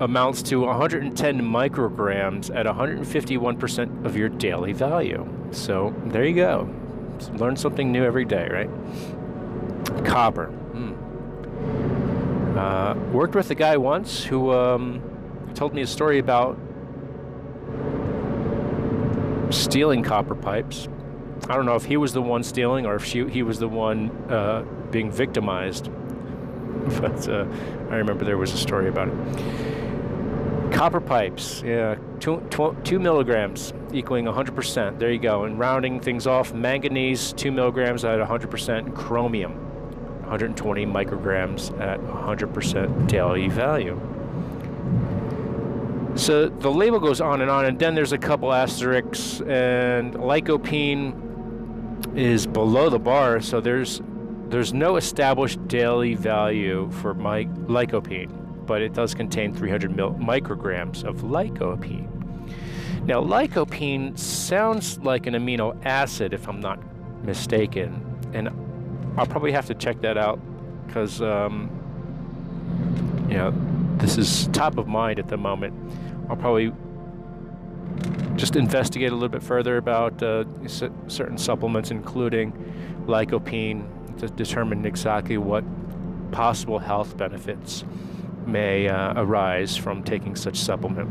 amounts 0.00 0.42
to 0.44 0.60
110 0.60 1.40
micrograms 1.40 2.54
at 2.54 2.66
151% 2.66 4.04
of 4.04 4.16
your 4.16 4.28
daily 4.28 4.72
value. 4.72 5.26
So 5.50 5.94
there 6.06 6.24
you 6.24 6.34
go. 6.34 6.68
Learn 7.34 7.56
something 7.56 7.90
new 7.90 8.04
every 8.04 8.24
day, 8.24 8.48
right? 8.48 8.70
Copper. 10.04 10.46
Hmm. 10.46 10.94
Uh, 12.56 12.94
worked 13.12 13.34
with 13.34 13.50
a 13.50 13.54
guy 13.54 13.76
once 13.76 14.24
who 14.24 14.52
um, 14.52 15.02
told 15.54 15.74
me 15.74 15.82
a 15.82 15.86
story 15.86 16.18
about 16.18 16.58
stealing 19.50 20.02
copper 20.02 20.34
pipes. 20.34 20.88
I 21.48 21.54
don't 21.54 21.66
know 21.66 21.76
if 21.76 21.84
he 21.84 21.96
was 21.96 22.12
the 22.12 22.22
one 22.22 22.42
stealing 22.42 22.86
or 22.86 22.96
if 22.96 23.04
she, 23.04 23.28
he 23.28 23.42
was 23.42 23.58
the 23.58 23.68
one 23.68 24.10
uh, 24.30 24.62
being 24.90 25.10
victimized. 25.10 25.90
But 27.00 27.28
uh, 27.28 27.46
I 27.90 27.96
remember 27.96 28.24
there 28.24 28.38
was 28.38 28.52
a 28.52 28.56
story 28.56 28.88
about 28.88 29.08
it. 29.08 30.72
Copper 30.72 31.00
pipes, 31.00 31.62
yeah, 31.64 31.96
two, 32.20 32.46
two, 32.50 32.76
two 32.84 32.98
milligrams 32.98 33.72
equaling 33.92 34.26
100%. 34.26 34.98
There 34.98 35.10
you 35.10 35.18
go. 35.18 35.44
And 35.44 35.58
rounding 35.58 36.00
things 36.00 36.26
off, 36.26 36.52
manganese, 36.52 37.32
two 37.32 37.50
milligrams 37.50 38.04
at 38.04 38.18
100%, 38.18 38.94
chromium, 38.94 39.52
120 40.22 40.86
micrograms 40.86 41.78
at 41.80 42.00
100% 42.00 43.08
daily 43.08 43.48
value. 43.48 43.98
So 46.16 46.48
the 46.48 46.70
label 46.70 46.98
goes 46.98 47.20
on 47.20 47.40
and 47.40 47.50
on, 47.50 47.64
and 47.64 47.78
then 47.78 47.94
there's 47.94 48.12
a 48.12 48.18
couple 48.18 48.52
asterisks, 48.52 49.40
and 49.42 50.14
lycopene 50.14 51.14
is 52.16 52.46
below 52.46 52.90
the 52.90 52.98
bar, 52.98 53.40
so 53.40 53.60
there's 53.60 54.00
there's 54.48 54.72
no 54.72 54.96
established 54.96 55.66
daily 55.68 56.14
value 56.14 56.90
for 56.90 57.12
my 57.12 57.44
lycopene, 57.44 58.30
but 58.66 58.80
it 58.80 58.94
does 58.94 59.14
contain 59.14 59.52
300 59.52 59.94
mil- 59.94 60.14
micrograms 60.14 61.04
of 61.04 61.18
lycopene. 61.18 62.08
Now, 63.04 63.22
lycopene 63.22 64.18
sounds 64.18 64.98
like 65.00 65.26
an 65.26 65.34
amino 65.34 65.78
acid, 65.84 66.32
if 66.32 66.48
I'm 66.48 66.60
not 66.60 66.78
mistaken, 67.22 68.02
and 68.32 68.48
I'll 69.18 69.26
probably 69.26 69.52
have 69.52 69.66
to 69.66 69.74
check 69.74 70.00
that 70.00 70.16
out 70.16 70.40
because, 70.86 71.20
um, 71.20 71.70
you 73.28 73.36
know, 73.36 73.52
this 73.98 74.16
is 74.16 74.48
top 74.48 74.78
of 74.78 74.86
mind 74.86 75.18
at 75.18 75.28
the 75.28 75.36
moment. 75.36 75.74
I'll 76.30 76.36
probably 76.36 76.72
just 78.36 78.56
investigate 78.56 79.10
a 79.10 79.14
little 79.14 79.28
bit 79.28 79.42
further 79.42 79.76
about 79.76 80.22
uh, 80.22 80.44
certain 80.66 81.36
supplements, 81.36 81.90
including 81.90 82.52
lycopene, 83.06 83.84
to 84.18 84.28
determine 84.28 84.84
exactly 84.84 85.38
what 85.38 85.64
possible 86.32 86.78
health 86.78 87.16
benefits 87.16 87.84
may 88.46 88.88
uh, 88.88 89.14
arise 89.16 89.76
from 89.76 90.02
taking 90.02 90.34
such 90.34 90.56
supplement. 90.56 91.08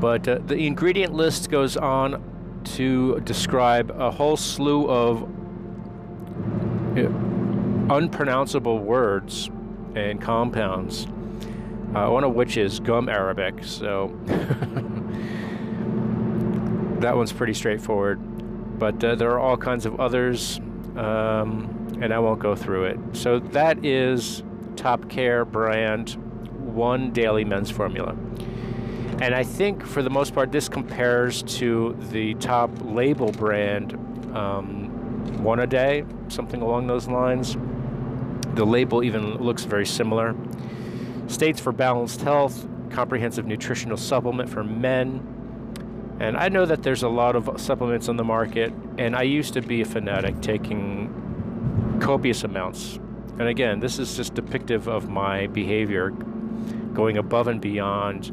But 0.00 0.26
uh, 0.26 0.38
the 0.46 0.56
ingredient 0.56 1.14
list 1.14 1.50
goes 1.50 1.76
on 1.76 2.22
to 2.64 3.20
describe 3.20 3.90
a 3.90 4.10
whole 4.10 4.36
slew 4.36 4.88
of 4.88 5.22
uh, 6.96 7.08
unpronounceable 7.94 8.78
words 8.78 9.50
and 9.94 10.20
compounds, 10.20 11.06
uh, 11.94 12.08
one 12.08 12.24
of 12.24 12.34
which 12.34 12.56
is 12.56 12.80
gum 12.80 13.08
arabic. 13.08 13.62
So 13.62 14.18
that 17.00 17.16
one's 17.16 17.32
pretty 17.32 17.54
straightforward. 17.54 18.20
But 18.78 19.02
uh, 19.04 19.14
there 19.14 19.30
are 19.30 19.38
all 19.38 19.56
kinds 19.56 19.86
of 19.86 20.00
others 20.00 20.60
um, 20.96 21.98
and 22.00 22.12
I 22.12 22.18
won't 22.18 22.40
go 22.40 22.54
through 22.54 22.84
it. 22.84 22.98
So 23.12 23.38
that 23.38 23.84
is 23.84 24.42
Top 24.76 25.08
Care 25.08 25.44
brand 25.44 26.16
one 26.74 27.12
daily 27.12 27.44
men's 27.44 27.70
formula. 27.70 28.16
And 29.20 29.34
I 29.34 29.44
think 29.44 29.86
for 29.86 30.02
the 30.02 30.10
most 30.10 30.34
part, 30.34 30.50
this 30.50 30.68
compares 30.68 31.42
to 31.44 31.96
the 32.10 32.34
top 32.34 32.70
label 32.82 33.30
brand 33.30 33.92
um, 34.34 35.42
one 35.44 35.60
a 35.60 35.66
day, 35.66 36.04
something 36.28 36.60
along 36.62 36.86
those 36.86 37.06
lines. 37.06 37.56
The 38.54 38.64
label 38.64 39.04
even 39.04 39.36
looks 39.36 39.64
very 39.64 39.86
similar. 39.86 40.34
States 41.28 41.60
for 41.60 41.72
balanced 41.72 42.22
health, 42.22 42.66
comprehensive 42.90 43.46
nutritional 43.46 43.96
supplement 43.96 44.48
for 44.48 44.64
men, 44.64 45.26
and 46.22 46.36
I 46.36 46.48
know 46.48 46.64
that 46.64 46.84
there's 46.84 47.02
a 47.02 47.08
lot 47.08 47.34
of 47.34 47.60
supplements 47.60 48.08
on 48.08 48.16
the 48.16 48.22
market, 48.22 48.72
and 48.96 49.16
I 49.16 49.22
used 49.22 49.54
to 49.54 49.60
be 49.60 49.80
a 49.80 49.84
fanatic 49.84 50.40
taking 50.40 51.98
copious 52.00 52.44
amounts. 52.44 53.00
And 53.40 53.48
again, 53.48 53.80
this 53.80 53.98
is 53.98 54.16
just 54.16 54.34
depictive 54.34 54.86
of 54.86 55.08
my 55.08 55.48
behavior, 55.48 56.10
going 56.94 57.18
above 57.18 57.48
and 57.48 57.60
beyond 57.60 58.30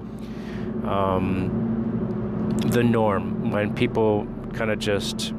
um, 0.85 2.55
the 2.67 2.83
norm 2.83 3.49
when 3.49 3.73
people 3.73 4.27
kind 4.53 4.69
of 4.69 4.77
just 4.77 5.33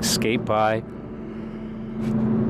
skate 0.00 0.46
by 0.46 0.82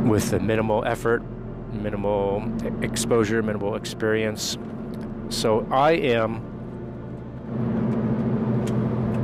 with 0.08 0.30
the 0.30 0.38
minimal 0.38 0.84
effort, 0.84 1.24
minimal 1.72 2.44
exposure, 2.82 3.42
minimal 3.42 3.74
experience. 3.74 4.56
So 5.28 5.66
I 5.72 5.92
am 5.94 6.47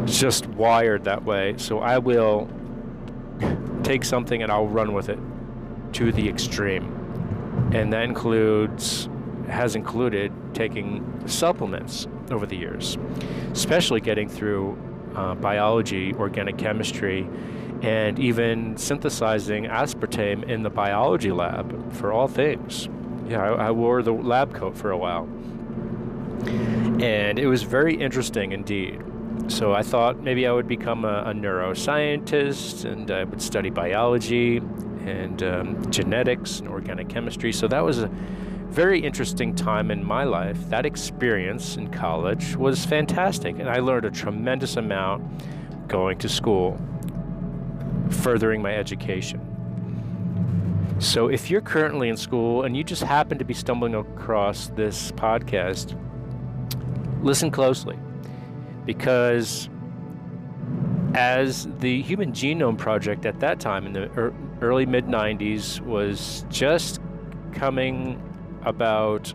just 0.06 0.46
wired 0.46 1.04
that 1.04 1.24
way. 1.24 1.54
So 1.56 1.78
I 1.78 1.98
will 1.98 2.48
take 3.82 4.04
something 4.04 4.42
and 4.42 4.50
I'll 4.50 4.68
run 4.68 4.94
with 4.94 5.08
it 5.08 5.18
to 5.94 6.12
the 6.12 6.28
extreme. 6.28 7.70
And 7.72 7.92
that 7.92 8.04
includes, 8.04 9.08
has 9.48 9.76
included 9.76 10.32
taking 10.54 11.22
supplements 11.26 12.06
over 12.30 12.46
the 12.46 12.56
years, 12.56 12.96
especially 13.52 14.00
getting 14.00 14.28
through 14.28 14.78
uh, 15.14 15.34
biology, 15.34 16.14
organic 16.14 16.58
chemistry, 16.58 17.28
and 17.82 18.18
even 18.18 18.76
synthesizing 18.76 19.64
aspartame 19.64 20.48
in 20.48 20.62
the 20.62 20.70
biology 20.70 21.30
lab 21.30 21.92
for 21.92 22.12
all 22.12 22.28
things. 22.28 22.88
Yeah, 23.28 23.42
I, 23.42 23.66
I 23.66 23.70
wore 23.70 24.02
the 24.02 24.12
lab 24.12 24.54
coat 24.54 24.76
for 24.76 24.90
a 24.90 24.96
while. 24.96 25.28
And 27.02 27.38
it 27.38 27.46
was 27.46 27.62
very 27.62 27.94
interesting 27.94 28.52
indeed 28.52 29.02
so 29.49 29.73
I 29.73 29.83
thought 29.83 30.20
maybe 30.20 30.47
I 30.47 30.53
would 30.53 30.68
become 30.68 31.05
a, 31.05 31.25
a 31.27 31.33
neuroscientist 31.33 32.85
and 32.85 33.11
I 33.11 33.25
would 33.25 33.42
study 33.42 33.70
biology 33.70 34.59
and 35.07 35.42
um, 35.42 35.90
genetics 35.90 36.61
and 36.61 36.68
organic 36.68 37.09
chemistry. 37.09 37.53
So 37.53 37.68
that 37.68 37.85
was 37.85 37.99
a 37.99 38.11
very 38.75 39.01
interesting 39.01 39.55
time 39.55 39.90
in 39.90 40.05
my 40.05 40.25
life. 40.25 40.59
That 40.70 40.87
experience 40.87 41.77
in 41.77 41.90
college 41.90 42.57
was 42.57 42.85
fantastic, 42.85 43.59
and 43.61 43.68
I 43.68 43.79
learned 43.79 44.05
a 44.05 44.11
tremendous 44.11 44.77
amount 44.77 45.88
going 45.88 46.18
to 46.18 46.29
school, 46.29 46.81
furthering 48.11 48.62
my 48.62 48.75
education. 48.75 49.40
So, 50.99 51.29
if 51.29 51.51
you're 51.51 51.61
currently 51.61 52.09
in 52.09 52.16
school 52.16 52.62
and 52.62 52.77
you 52.77 52.83
just 52.83 53.03
happen 53.03 53.38
to 53.38 53.44
be 53.44 53.55
stumbling 53.55 53.94
across 53.94 54.68
this 54.68 55.12
podcast, 55.12 55.97
listen 57.23 57.51
closely 57.51 57.97
because 58.85 59.68
as 61.14 61.68
the 61.79 62.03
Human 62.03 62.33
Genome 62.33 62.77
Project 62.77 63.25
at 63.25 63.40
that 63.40 63.61
time 63.61 63.87
in 63.87 63.92
the 63.92 64.33
early 64.61 64.87
mid 64.87 65.07
90s 65.07 65.81
was 65.81 66.44
just 66.51 67.01
coming 67.53 68.20
about, 68.64 69.33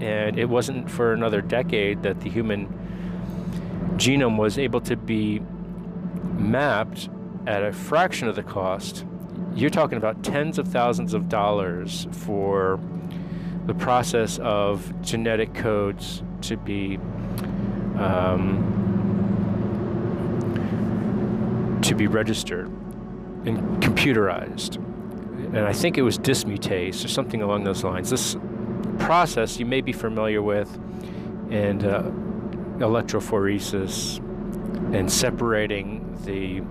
and 0.00 0.38
it 0.38 0.48
wasn't 0.48 0.90
for 0.90 1.12
another 1.12 1.40
decade 1.40 2.02
that 2.02 2.20
the 2.20 2.28
human 2.28 2.66
genome 3.96 4.36
was 4.36 4.58
able 4.58 4.80
to 4.82 4.96
be 4.96 5.40
mapped 6.34 7.08
at 7.46 7.62
a 7.62 7.72
fraction 7.72 8.28
of 8.28 8.36
the 8.36 8.42
cost, 8.42 9.06
you're 9.54 9.70
talking 9.70 9.96
about 9.96 10.22
tens 10.22 10.58
of 10.58 10.68
thousands 10.68 11.14
of 11.14 11.28
dollars 11.28 12.06
for 12.10 12.78
the 13.64 13.74
process 13.74 14.38
of 14.40 14.92
genetic 15.00 15.54
codes 15.54 16.22
to 16.42 16.56
be 16.56 16.98
um, 17.98 18.75
to 21.82 21.94
be 21.94 22.06
registered 22.06 22.68
and 23.46 23.82
computerized. 23.82 24.76
And 24.76 25.58
I 25.58 25.72
think 25.72 25.96
it 25.96 26.02
was 26.02 26.18
dismutase 26.18 27.04
or 27.04 27.08
something 27.08 27.42
along 27.42 27.64
those 27.64 27.84
lines. 27.84 28.10
This 28.10 28.36
process 28.98 29.58
you 29.58 29.66
may 29.66 29.80
be 29.80 29.92
familiar 29.92 30.42
with, 30.42 30.74
and 31.50 31.84
uh, 31.84 32.02
electrophoresis, 32.78 34.18
and 34.94 35.10
separating 35.10 36.18
the 36.24 36.62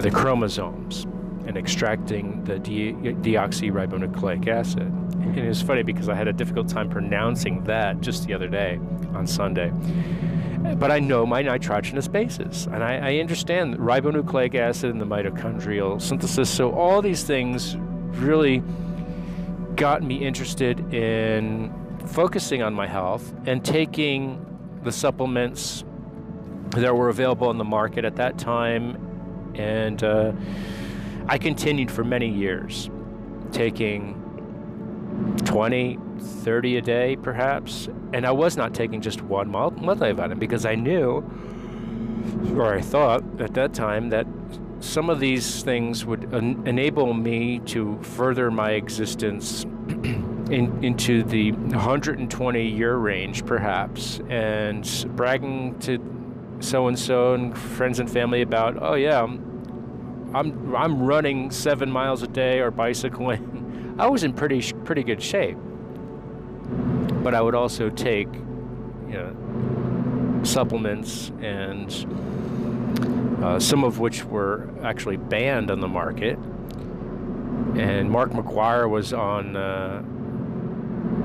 the 0.00 0.10
chromosomes 0.10 1.04
and 1.46 1.56
extracting 1.56 2.44
the 2.44 2.58
de- 2.58 2.92
deoxyribonucleic 2.92 4.46
acid. 4.46 4.82
And 4.82 5.38
it 5.38 5.48
was 5.48 5.62
funny 5.62 5.82
because 5.82 6.08
I 6.08 6.14
had 6.14 6.28
a 6.28 6.32
difficult 6.32 6.68
time 6.68 6.88
pronouncing 6.88 7.64
that 7.64 8.00
just 8.00 8.26
the 8.26 8.34
other 8.34 8.48
day 8.48 8.78
on 9.14 9.26
Sunday. 9.26 9.72
But 10.76 10.90
I 10.90 11.00
know 11.00 11.26
my 11.26 11.42
nitrogenous 11.42 12.08
bases, 12.08 12.66
and 12.66 12.84
I, 12.84 12.96
I 12.96 13.16
understand 13.18 13.76
ribonucleic 13.78 14.54
acid 14.54 14.90
and 14.90 15.00
the 15.00 15.06
mitochondrial 15.06 16.00
synthesis. 16.00 16.50
So 16.50 16.72
all 16.72 17.02
these 17.02 17.24
things 17.24 17.76
really 17.76 18.62
got 19.74 20.02
me 20.02 20.16
interested 20.16 20.92
in 20.92 21.72
focusing 22.06 22.62
on 22.62 22.74
my 22.74 22.86
health 22.86 23.32
and 23.46 23.64
taking 23.64 24.44
the 24.82 24.92
supplements 24.92 25.84
that 26.70 26.96
were 26.96 27.08
available 27.08 27.48
on 27.48 27.58
the 27.58 27.64
market 27.64 28.04
at 28.04 28.16
that 28.16 28.38
time. 28.38 29.52
And 29.54 30.02
uh, 30.02 30.32
I 31.26 31.38
continued 31.38 31.90
for 31.90 32.04
many 32.04 32.28
years 32.28 32.90
taking 33.52 34.14
20, 35.44 35.98
30 36.20 36.76
a 36.76 36.82
day, 36.82 37.16
perhaps. 37.16 37.88
And 38.12 38.26
I 38.26 38.30
was 38.32 38.56
not 38.56 38.74
taking 38.74 39.00
just 39.00 39.22
one 39.22 39.50
multivitamin 39.50 40.38
because 40.38 40.64
I 40.64 40.74
knew, 40.74 41.24
or 42.56 42.74
I 42.74 42.80
thought 42.80 43.22
at 43.40 43.54
that 43.54 43.74
time, 43.74 44.10
that 44.10 44.26
some 44.80 45.10
of 45.10 45.20
these 45.20 45.62
things 45.62 46.04
would 46.04 46.32
en- 46.32 46.62
enable 46.66 47.12
me 47.12 47.58
to 47.60 48.00
further 48.02 48.50
my 48.50 48.72
existence 48.72 49.64
in, 50.50 50.78
into 50.82 51.22
the 51.24 51.52
120 51.52 52.68
year 52.68 52.96
range, 52.96 53.44
perhaps, 53.44 54.20
and 54.28 55.06
bragging 55.16 55.78
to 55.80 55.98
so 56.60 56.88
and 56.88 56.98
so 56.98 57.34
and 57.34 57.56
friends 57.56 58.00
and 58.00 58.10
family 58.10 58.42
about, 58.42 58.80
oh 58.82 58.94
yeah, 58.94 59.22
I'm, 59.22 60.32
I'm 60.34 60.76
I'm 60.76 61.02
running 61.02 61.50
seven 61.50 61.90
miles 61.90 62.22
a 62.22 62.28
day 62.28 62.60
or 62.60 62.70
bicycling. 62.70 63.96
I 63.98 64.08
was 64.08 64.24
in 64.24 64.32
pretty 64.32 64.72
pretty 64.84 65.02
good 65.02 65.22
shape, 65.22 65.56
but 67.22 67.34
I 67.34 67.40
would 67.40 67.54
also 67.54 67.90
take, 67.90 68.28
you 69.08 69.14
know, 69.14 70.40
supplements 70.44 71.30
and 71.40 71.90
uh, 73.42 73.58
some 73.58 73.84
of 73.84 73.98
which 73.98 74.24
were 74.24 74.68
actually 74.82 75.16
banned 75.16 75.70
on 75.70 75.80
the 75.80 75.88
market. 75.88 76.38
And 77.76 78.10
Mark 78.10 78.30
McGwire 78.30 78.88
was 78.88 79.12
on 79.12 79.56
uh, 79.56 80.02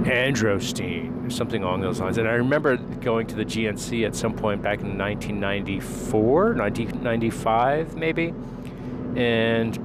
Androsten 0.03 1.25
or 1.25 1.29
something 1.29 1.63
along 1.63 1.82
those 1.82 1.99
lines. 1.99 2.17
And 2.17 2.27
I 2.27 2.34
remember 2.34 2.77
going 2.77 3.27
to 3.27 3.36
the 3.36 3.45
GNC 3.45 4.06
at 4.06 4.15
some 4.15 4.34
point 4.34 4.62
back 4.62 4.82
in 4.82 4.97
1994, 4.97 6.53
1995 6.56 7.95
maybe, 7.95 8.34
and 9.15 9.77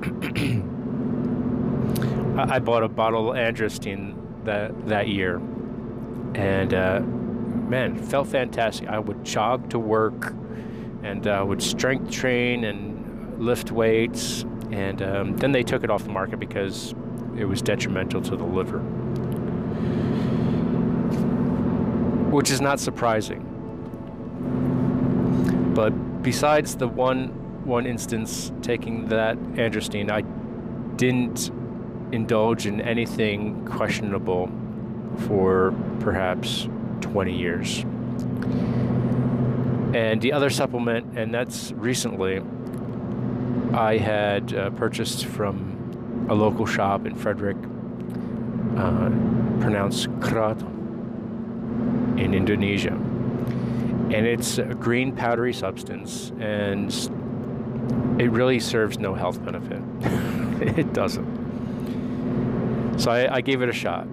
I 2.51 2.59
bought 2.59 2.83
a 2.83 2.89
bottle 2.89 3.31
of 3.31 3.37
Androsten 3.37 4.15
that 4.45 4.89
that 4.89 5.09
year, 5.09 5.41
and 6.35 6.75
uh, 6.75 7.01
man, 7.01 7.97
felt 7.97 8.29
fantastic. 8.29 8.89
I 8.89 8.99
would 8.99 9.25
jog 9.25 9.71
to 9.71 9.79
work 9.79 10.35
and 11.03 11.27
uh, 11.27 11.45
would 11.47 11.63
strength 11.63 12.11
train 12.11 12.65
and 12.65 13.39
lift 13.39 13.71
weights. 13.71 14.45
And 14.71 15.01
um, 15.03 15.37
then 15.37 15.53
they 15.53 15.63
took 15.63 15.85
it 15.85 15.91
off 15.91 16.05
the 16.05 16.11
market 16.11 16.39
because 16.39 16.95
it 17.37 17.45
was 17.45 17.63
detrimental 17.63 18.21
to 18.23 18.37
the 18.37 18.45
liver, 18.45 18.81
which 22.31 22.51
is 22.51 22.61
not 22.61 22.81
surprising. 22.81 23.45
But 25.75 25.91
besides 26.23 26.77
the 26.77 26.89
one 26.89 27.29
one 27.65 27.87
instance 27.87 28.51
taking 28.63 29.09
that 29.09 29.37
androsten, 29.37 30.11
I 30.11 30.23
didn't 30.97 31.51
indulge 32.13 32.67
in 32.67 32.81
anything 32.81 33.65
questionable 33.67 34.51
for 35.27 35.75
perhaps 36.01 36.69
20 37.01 37.37
years. 37.37 37.85
And 39.95 40.21
the 40.21 40.33
other 40.33 40.51
supplement, 40.51 41.19
and 41.19 41.33
that's 41.33 41.73
recently, 41.73 42.43
I 43.73 43.97
had 43.97 44.53
uh, 44.55 44.71
purchased 44.71 45.25
from 45.27 46.27
a 46.29 46.35
local 46.35 46.67
shop 46.67 47.07
in 47.07 47.15
Frederick, 47.15 47.57
uh, 48.77 49.09
pronounced 49.61 50.09
Krat, 50.21 50.61
in 52.19 52.35
Indonesia. 52.35 52.93
And 52.93 54.27
it's 54.27 54.59
a 54.59 54.75
green 54.75 55.15
powdery 55.15 55.53
substance, 55.53 56.33
and 56.41 56.93
it 58.21 58.31
really 58.31 58.59
serves 58.59 58.99
no 58.99 59.15
health 59.15 59.43
benefit. 59.45 59.83
it 60.79 60.93
doesn't. 60.93 61.39
So 62.99 63.11
I, 63.11 63.37
I 63.37 63.41
gave 63.41 63.63
it 63.63 63.69
a 63.69 63.73
shot. 63.73 64.09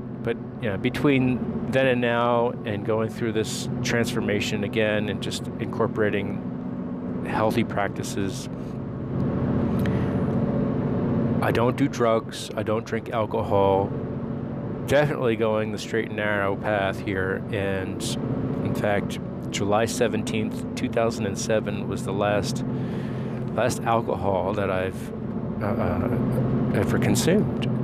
Know, 0.61 0.77
between 0.77 1.69
then 1.71 1.85
and 1.85 2.01
now 2.01 2.49
and 2.65 2.85
going 2.85 3.09
through 3.09 3.33
this 3.33 3.69
transformation 3.83 4.63
again 4.63 5.09
and 5.09 5.21
just 5.21 5.45
incorporating 5.59 7.25
healthy 7.29 7.63
practices. 7.63 8.49
I 11.41 11.51
don't 11.51 11.77
do 11.77 11.87
drugs, 11.87 12.49
I 12.55 12.63
don't 12.63 12.85
drink 12.85 13.09
alcohol. 13.09 13.91
Definitely 14.87 15.35
going 15.35 15.71
the 15.71 15.77
straight 15.77 16.07
and 16.07 16.15
narrow 16.15 16.55
path 16.55 16.99
here. 16.99 17.43
And 17.51 18.01
in 18.63 18.73
fact, 18.73 19.19
July 19.51 19.85
17th, 19.85 20.75
2007 20.75 21.87
was 21.87 22.03
the 22.03 22.13
last 22.13 22.63
last 23.53 23.81
alcohol 23.83 24.53
that 24.53 24.69
I've 24.69 25.13
uh 25.63 26.09
ever 26.77 26.99
consumed. 26.99 27.74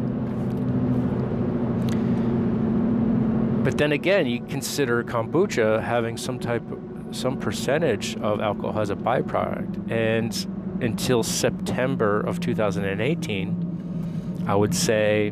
But 3.64 3.78
then 3.78 3.92
again, 3.92 4.26
you 4.26 4.44
consider 4.46 5.04
kombucha 5.04 5.84
having 5.84 6.18
some 6.18 6.40
type, 6.40 6.64
some 7.12 7.40
percentage 7.40 8.16
of 8.18 8.42
alcohol 8.42 8.82
as 8.82 8.90
a 8.90 8.96
byproduct, 8.96 9.92
and 9.92 10.34
until 10.82 11.22
September 11.22 12.22
of 12.22 12.40
2018, 12.40 14.46
I 14.48 14.56
would 14.56 14.74
say 14.74 15.32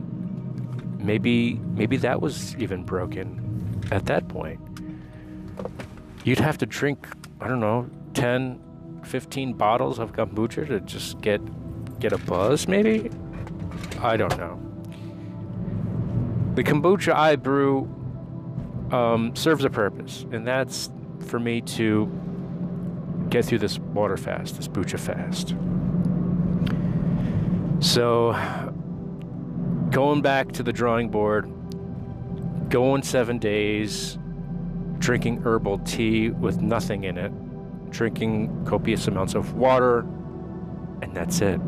maybe 1.00 1.56
maybe 1.74 1.98
that 1.98 2.22
was 2.22 2.56
even 2.58 2.84
broken 2.84 3.82
at 3.92 4.06
that 4.06 4.28
point. 4.28 4.60
You'd 6.24 6.40
have 6.40 6.60
to 6.60 6.68
drink, 6.68 7.08
I 7.42 7.48
don't 7.48 7.60
know, 7.60 7.90
10, 8.14 9.02
15 9.06 9.54
bottles 9.54 9.98
of 9.98 10.12
kombucha 10.12 10.68
to 10.68 10.80
just 10.82 11.20
get 11.22 11.42
get 12.00 12.14
a 12.14 12.20
buzz, 12.20 12.68
maybe. 12.68 13.10
I 14.02 14.18
don't 14.18 14.38
know. 14.38 14.60
The 16.54 16.64
kombucha 16.64 17.14
I 17.14 17.36
brew 17.36 17.96
um, 18.92 19.36
serves 19.36 19.66
a 19.66 19.70
purpose, 19.70 20.26
and 20.32 20.46
that's 20.46 20.90
for 21.28 21.40
me 21.40 21.62
to 21.62 22.10
get 23.30 23.46
through 23.46 23.60
this 23.60 23.78
water 23.80 24.18
fast, 24.18 24.58
this 24.58 24.68
bucha 24.68 25.00
fast. 25.00 25.56
So, 27.82 28.34
going 29.92 30.22
back 30.22 30.52
to 30.54 30.64
the 30.64 30.74
drawing 30.74 31.10
board, 31.10 31.50
going 32.70 33.04
seven 33.04 33.38
days, 33.38 34.18
drinking 34.98 35.42
herbal 35.44 35.80
tea 35.80 36.30
with 36.30 36.62
nothing 36.62 37.04
in 37.04 37.18
it, 37.18 37.32
drinking 37.92 38.66
copious 38.66 39.08
amounts 39.08 39.34
of 39.34 39.54
water, 39.54 40.00
and 41.02 41.16
that's 41.16 41.42
it, 41.42 41.60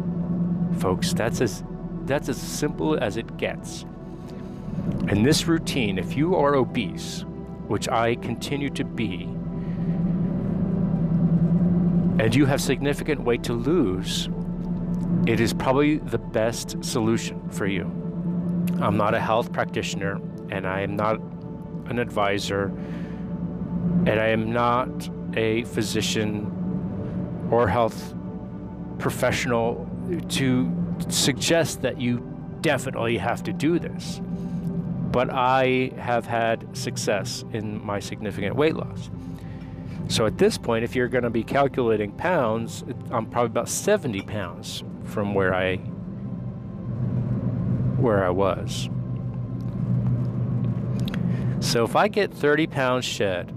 folks. 0.79 1.13
That's 1.13 1.41
as 1.41 1.63
that's 2.05 2.29
as 2.29 2.37
simple 2.37 2.97
as 2.97 3.17
it 3.17 3.37
gets. 3.37 3.85
And 5.07 5.25
this 5.25 5.47
routine, 5.47 5.97
if 5.97 6.15
you 6.15 6.35
are 6.35 6.55
obese, 6.55 7.25
which 7.67 7.89
I 7.89 8.15
continue 8.15 8.69
to 8.71 8.83
be, 8.83 9.23
and 12.19 12.35
you 12.35 12.45
have 12.45 12.61
significant 12.61 13.21
weight 13.21 13.43
to 13.43 13.53
lose, 13.53 14.29
it 15.27 15.39
is 15.39 15.53
probably 15.53 15.97
the 15.97 16.17
best 16.17 16.83
solution 16.83 17.49
for 17.49 17.65
you. 17.67 17.83
I'm 18.79 18.97
not 18.97 19.13
a 19.13 19.19
health 19.19 19.51
practitioner, 19.51 20.19
and 20.49 20.67
I 20.67 20.81
am 20.81 20.95
not 20.95 21.19
an 21.87 21.99
advisor, 21.99 22.65
and 24.05 24.09
I 24.09 24.27
am 24.27 24.51
not 24.51 25.09
a 25.35 25.63
physician 25.63 27.47
or 27.51 27.67
health 27.67 28.13
professional 28.97 29.87
to 30.29 30.71
suggest 31.09 31.81
that 31.81 31.99
you 31.99 32.19
definitely 32.61 33.17
have 33.17 33.43
to 33.43 33.53
do 33.53 33.79
this. 33.79 34.21
But 35.11 35.29
I 35.29 35.91
have 35.97 36.25
had 36.25 36.75
success 36.75 37.43
in 37.51 37.85
my 37.85 37.99
significant 37.99 38.55
weight 38.55 38.75
loss. 38.75 39.09
So 40.07 40.25
at 40.25 40.37
this 40.37 40.57
point, 40.57 40.83
if 40.83 40.95
you're 40.95 41.07
going 41.07 41.23
to 41.23 41.29
be 41.29 41.43
calculating 41.43 42.11
pounds, 42.11 42.83
I'm 43.11 43.25
probably 43.25 43.47
about 43.47 43.69
70 43.69 44.21
pounds 44.23 44.83
from 45.05 45.33
where 45.33 45.53
I 45.53 45.77
where 47.97 48.25
I 48.25 48.29
was. 48.29 48.89
So 51.59 51.83
if 51.83 51.95
I 51.95 52.07
get 52.07 52.33
30 52.33 52.67
pounds 52.67 53.05
shed, 53.05 53.49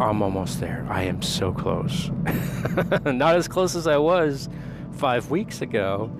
I'm 0.00 0.22
almost 0.22 0.60
there. 0.60 0.86
I 0.88 1.02
am 1.02 1.20
so 1.20 1.52
close. 1.52 2.10
Not 3.04 3.36
as 3.36 3.48
close 3.48 3.74
as 3.74 3.86
I 3.86 3.98
was 3.98 4.48
five 4.92 5.30
weeks 5.30 5.60
ago. 5.60 6.10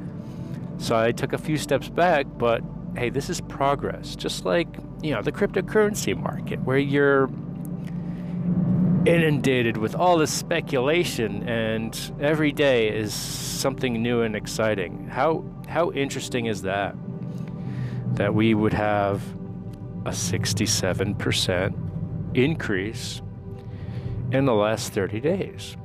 So 0.78 0.98
I 0.98 1.12
took 1.12 1.32
a 1.32 1.38
few 1.38 1.56
steps 1.56 1.88
back, 1.88 2.26
but 2.36 2.62
hey, 2.96 3.10
this 3.10 3.30
is 3.30 3.40
progress. 3.40 4.16
Just 4.16 4.44
like, 4.44 4.68
you 5.02 5.12
know, 5.12 5.22
the 5.22 5.32
cryptocurrency 5.32 6.16
market, 6.16 6.60
where 6.62 6.78
you're 6.78 7.28
inundated 9.06 9.78
with 9.78 9.94
all 9.94 10.18
this 10.18 10.32
speculation 10.32 11.48
and 11.48 12.12
every 12.20 12.52
day 12.52 12.88
is 12.88 13.14
something 13.14 14.02
new 14.02 14.20
and 14.22 14.36
exciting. 14.36 15.06
How 15.08 15.44
how 15.68 15.90
interesting 15.92 16.46
is 16.46 16.62
that? 16.62 16.94
That 18.14 18.34
we 18.34 18.54
would 18.54 18.72
have 18.72 19.22
a 20.04 20.10
67% 20.10 21.74
increase 22.34 23.22
in 24.32 24.46
the 24.46 24.54
last 24.54 24.92
30 24.92 25.20
days. 25.20 25.76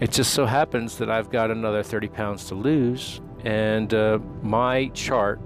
It 0.00 0.10
just 0.10 0.34
so 0.34 0.46
happens 0.46 0.98
that 0.98 1.10
I've 1.10 1.30
got 1.30 1.50
another 1.50 1.82
30 1.82 2.08
pounds 2.08 2.46
to 2.46 2.54
lose, 2.54 3.20
and 3.44 3.92
uh, 3.94 4.18
my 4.42 4.88
chart, 4.88 5.40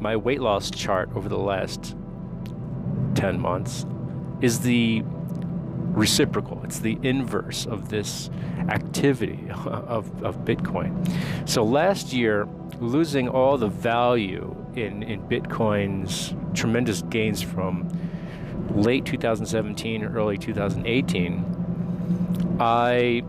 my 0.00 0.16
weight 0.16 0.40
loss 0.40 0.70
chart 0.70 1.10
over 1.14 1.28
the 1.28 1.38
last 1.38 1.96
10 3.14 3.40
months, 3.40 3.86
is 4.40 4.60
the 4.60 5.02
reciprocal. 5.04 6.62
It's 6.64 6.78
the 6.78 6.98
inverse 7.02 7.66
of 7.66 7.88
this 7.88 8.30
activity 8.68 9.48
of, 9.50 10.22
of 10.22 10.44
Bitcoin. 10.44 11.10
So 11.48 11.64
last 11.64 12.12
year, 12.12 12.46
losing 12.80 13.28
all 13.28 13.58
the 13.58 13.68
value 13.68 14.54
in, 14.74 15.02
in 15.02 15.22
Bitcoin's 15.22 16.34
tremendous 16.54 17.02
gains 17.02 17.42
from 17.42 17.88
late 18.70 19.04
2017, 19.04 20.04
early 20.04 20.38
2018, 20.38 22.56
I 22.60 23.22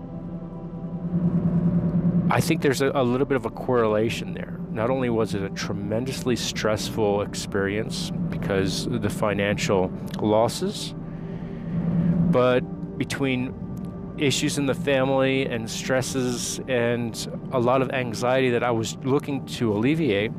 I 2.31 2.41
think 2.41 2.61
there's 2.61 2.81
a, 2.81 2.91
a, 2.93 3.03
little 3.03 3.25
bit 3.25 3.37
of 3.37 3.45
a 3.45 3.49
correlation 3.49 4.35
there. 4.35 4.59
Not 4.69 4.91
only 4.91 5.09
was 5.09 5.33
it 5.33 5.41
a 5.41 5.49
tremendously 5.49 6.35
stressful 6.35 7.23
experience 7.23 8.11
because 8.29 8.85
of 8.85 9.01
the 9.01 9.09
financial 9.09 9.91
losses, 10.19 10.93
but 12.29 12.61
between 12.99 13.55
issues 14.19 14.59
in 14.59 14.67
the 14.67 14.75
family 14.75 15.47
and 15.47 15.67
stresses 15.67 16.59
and 16.67 17.27
a 17.51 17.59
lot 17.59 17.81
of 17.81 17.89
anxiety 17.91 18.51
that 18.51 18.63
I 18.63 18.71
was 18.71 18.95
looking 18.97 19.43
to 19.47 19.73
alleviate, 19.73 20.31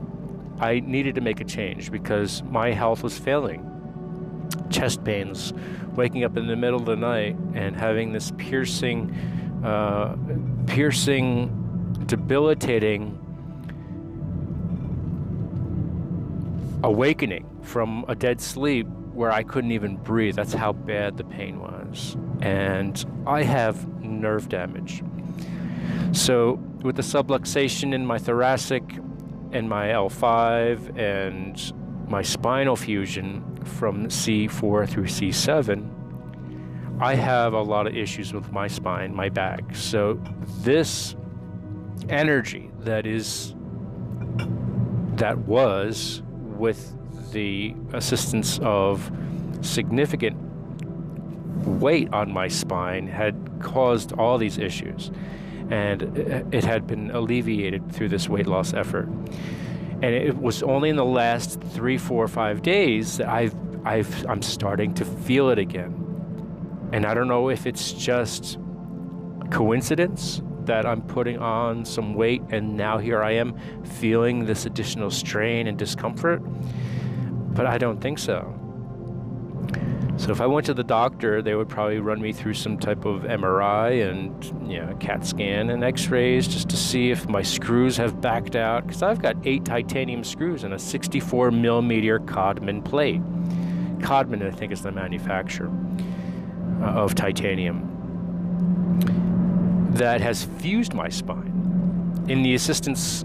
I 0.61 0.81
needed 0.81 1.17
to 1.17 1.21
make 1.21 1.41
a 1.41 1.45
change 1.45 1.91
because 1.91 2.45
my 2.45 2.71
health 2.71 3.03
was 3.03 3.19
failing. 3.19 3.67
Chest 4.71 5.03
pains, 5.03 5.53
waking 5.97 6.23
up 6.23 6.37
in 6.37 6.47
the 6.47 6.55
middle 6.55 6.79
of 6.79 6.87
the 6.87 6.95
night 6.95 7.37
and 7.55 7.75
having 7.75 8.13
this 8.13 8.33
piercing, 8.37 9.13
uh, 9.65 10.15
piercing, 10.67 11.67
debilitating 12.07 13.19
awakening 16.83 17.47
from 17.63 18.05
a 18.09 18.15
dead 18.15 18.41
sleep 18.41 18.87
where 19.13 19.31
I 19.31 19.43
couldn't 19.43 19.73
even 19.73 19.97
breathe. 19.97 20.37
That's 20.37 20.53
how 20.53 20.73
bad 20.73 21.17
the 21.17 21.25
pain 21.25 21.61
was. 21.61 22.17
And 22.41 23.05
I 23.27 23.43
have 23.43 23.87
nerve 24.03 24.49
damage. 24.49 25.03
So, 26.13 26.55
with 26.83 26.97
the 26.97 27.03
subluxation 27.03 27.93
in 27.93 28.07
my 28.07 28.19
thoracic 28.19 28.83
and 29.53 29.69
my 29.69 29.89
L5 29.89 30.99
and 30.99 31.73
my 32.09 32.23
spinal 32.23 32.77
fusion 32.77 33.45
from 33.65 34.07
C4 34.07 34.89
through 34.89 35.05
C7, 35.05 35.89
I 37.01 37.15
have 37.15 37.53
a 37.53 37.63
lot 37.63 37.87
of 37.87 37.97
issues 37.97 38.33
with 38.33 38.51
my 38.53 38.69
spine, 38.69 39.15
my 39.15 39.29
back. 39.29 39.75
So, 39.75 40.21
this 40.63 41.15
energy 42.11 42.71
that 42.81 43.07
is, 43.07 43.55
that 45.17 45.39
was 45.39 46.23
with 46.57 46.97
the 47.33 47.75
assistance 47.93 48.59
of 48.63 49.11
significant 49.63 50.37
weight 51.67 52.13
on 52.13 52.33
my 52.33 52.49
spine 52.49 53.07
had 53.07 53.35
caused 53.61 54.13
all 54.13 54.39
these 54.39 54.59
issues. 54.59 55.11
And 55.71 56.03
it 56.53 56.65
had 56.65 56.87
been 56.87 57.11
alleviated 57.13 57.93
through 57.93 58.09
this 58.09 58.29
weight 58.29 58.47
loss 58.47 58.75
effort. 58.75 59.07
And 60.03 60.05
it 60.05 60.37
was 60.37 60.63
only 60.63 60.89
in 60.89 60.97
the 60.97 61.05
last 61.05 61.61
three, 61.61 61.99
four, 61.99 62.27
five 62.27 62.63
days 62.63 63.19
that 63.19 63.29
I've, 63.29 63.55
I've, 63.85 64.27
I'm 64.27 64.43
starting 64.43 64.95
to 64.95 65.05
feel 65.05 65.51
it 65.51 65.59
again. 65.59 66.89
And 66.93 67.07
I 67.07 67.15
don't 67.15 67.29
know 67.29 67.51
if 67.51 67.67
it's 67.67 67.93
just 67.93 68.59
coincidence 69.51 70.43
that 70.71 70.87
I'm 70.87 71.03
putting 71.03 71.37
on 71.39 71.85
some 71.85 72.15
weight 72.15 72.43
and 72.51 72.77
now 72.77 72.99
here 72.99 73.25
I 73.25 73.33
am 73.33 73.59
feeling 73.83 74.45
this 74.45 74.67
additional 74.67 75.11
strain 75.11 75.67
and 75.67 75.77
discomfort 75.77 76.41
but 76.45 77.67
I 77.67 77.77
don't 77.77 78.01
think 78.01 78.21
so. 78.21 78.57
So 80.17 80.31
if 80.31 80.41
I 80.41 80.47
went 80.47 80.67
to 80.67 80.75
the 80.75 80.85
doctor, 80.85 81.43
they 81.43 81.57
would 81.57 81.69
probably 81.69 81.99
run 81.99 82.21
me 82.21 82.33
through 82.33 82.55
some 82.55 82.79
type 82.79 83.05
of 83.05 83.23
MRI 83.23 84.09
and 84.09 84.71
you 84.71 84.79
know, 84.79 84.95
CAT 85.01 85.27
scan 85.27 85.71
and 85.71 85.83
X-rays 85.83 86.47
just 86.47 86.69
to 86.69 86.77
see 86.77 87.11
if 87.11 87.29
my 87.29 87.43
screws 87.43 87.97
have 87.97 88.21
backed 88.21 88.55
out. 88.55 88.87
Because 88.87 89.03
I've 89.03 89.21
got 89.21 89.35
eight 89.45 89.65
titanium 89.65 90.23
screws 90.23 90.63
and 90.63 90.73
a 90.73 90.79
64 90.79 91.51
millimeter 91.51 92.21
Codman 92.21 92.85
plate. 92.85 93.23
Codman, 94.03 94.47
I 94.47 94.53
think, 94.53 94.71
is 94.71 94.83
the 94.83 94.93
manufacturer 94.93 95.73
uh, 96.81 96.85
of 96.85 97.17
titanium 97.17 97.91
that 99.91 100.21
has 100.21 100.45
fused 100.59 100.95
my 100.95 101.09
spine 101.09 102.25
in 102.29 102.43
the 102.43 102.55
assistance 102.55 103.25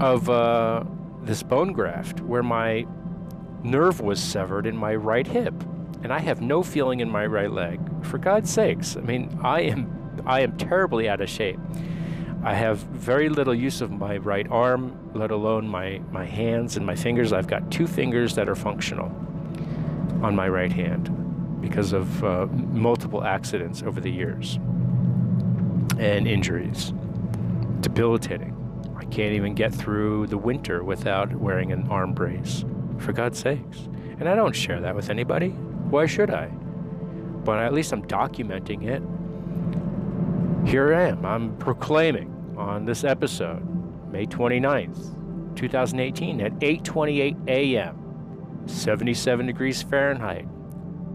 of. 0.00 0.28
Uh, 0.28 0.84
this 1.22 1.42
bone 1.42 1.72
graft 1.72 2.20
where 2.20 2.42
my 2.42 2.86
nerve 3.62 4.00
was 4.00 4.20
severed 4.20 4.66
in 4.66 4.76
my 4.76 4.94
right 4.94 5.26
hip 5.26 5.54
and 6.02 6.12
I 6.12 6.18
have 6.18 6.40
no 6.40 6.64
feeling 6.64 7.00
in 7.00 7.08
my 7.08 7.26
right 7.26 7.50
leg. 7.50 7.80
For 8.04 8.18
God's 8.18 8.50
sakes, 8.50 8.96
I 8.96 9.00
mean, 9.00 9.38
I 9.42 9.60
am 9.62 10.20
I 10.26 10.40
am 10.40 10.56
terribly 10.56 11.08
out 11.08 11.20
of 11.20 11.30
shape. 11.30 11.60
I 12.44 12.54
have 12.54 12.78
very 12.78 13.28
little 13.28 13.54
use 13.54 13.80
of 13.80 13.92
my 13.92 14.16
right 14.16 14.48
arm, 14.50 15.12
let 15.14 15.30
alone 15.30 15.66
my, 15.68 16.00
my 16.10 16.24
hands 16.24 16.76
and 16.76 16.84
my 16.84 16.96
fingers. 16.96 17.32
I've 17.32 17.46
got 17.46 17.70
two 17.70 17.86
fingers 17.86 18.34
that 18.34 18.48
are 18.48 18.56
functional 18.56 19.06
on 20.22 20.34
my 20.34 20.48
right 20.48 20.72
hand 20.72 21.60
because 21.60 21.92
of 21.92 22.24
uh, 22.24 22.46
multiple 22.46 23.22
accidents 23.22 23.84
over 23.84 24.00
the 24.00 24.10
years 24.10 24.58
and 26.02 26.26
injuries. 26.26 26.92
Debilitating 27.80 28.58
I 28.96 29.04
can't 29.04 29.34
even 29.34 29.54
get 29.54 29.72
through 29.72 30.26
the 30.26 30.38
winter 30.38 30.82
without 30.82 31.32
wearing 31.34 31.70
an 31.70 31.86
arm 31.88 32.12
brace. 32.12 32.64
For 32.98 33.12
God's 33.12 33.38
sakes. 33.38 33.88
And 34.18 34.28
I 34.28 34.34
don't 34.34 34.54
share 34.54 34.80
that 34.80 34.94
with 34.94 35.10
anybody. 35.10 35.50
Why 35.50 36.06
should 36.06 36.30
I? 36.30 36.46
But 37.44 37.58
at 37.60 37.72
least 37.72 37.92
I'm 37.92 38.04
documenting 38.06 38.84
it. 38.84 39.02
Here 40.68 40.94
I 40.94 41.08
am. 41.08 41.24
I'm 41.24 41.56
proclaiming 41.58 42.54
on 42.56 42.84
this 42.84 43.04
episode, 43.04 43.62
May 44.10 44.26
29th, 44.26 45.56
2018 45.56 46.40
at 46.40 46.52
8:28 46.60 47.48
a.m. 47.48 48.62
77 48.66 49.46
degrees 49.46 49.82
Fahrenheit. 49.82 50.46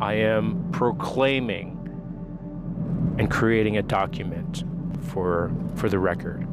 I 0.01 0.13
am 0.13 0.69
proclaiming 0.71 1.73
and 3.17 3.31
creating 3.31 3.77
a 3.77 3.81
document 3.81 4.63
for 5.17 5.51
for 5.75 5.89
the 5.89 5.97
record. 5.97 6.47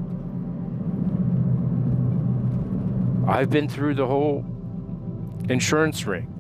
I've 3.29 3.51
been 3.51 3.69
through 3.69 3.95
the 3.95 4.07
whole 4.07 4.43
insurance 5.51 6.07
ring 6.07 6.31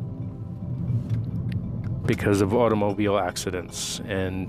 because 2.06 2.40
of 2.40 2.54
automobile 2.54 3.18
accidents 3.18 4.00
and 4.06 4.48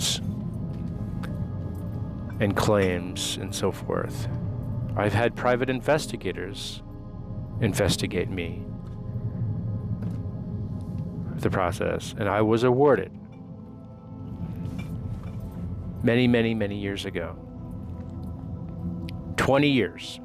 and 2.39 2.55
claims 2.55 3.37
and 3.41 3.53
so 3.53 3.73
forth. 3.73 4.29
I've 4.95 5.13
had 5.13 5.35
private 5.35 5.69
investigators 5.69 6.81
investigate 7.59 8.29
me 8.29 8.63
the 11.39 11.49
process 11.49 12.15
and 12.17 12.29
I 12.29 12.41
was 12.41 12.63
awarded 12.63 13.11
many, 16.03 16.27
many, 16.27 16.53
many 16.53 16.77
years 16.77 17.03
ago. 17.03 17.35
20 19.37 19.69
years. 19.69 20.19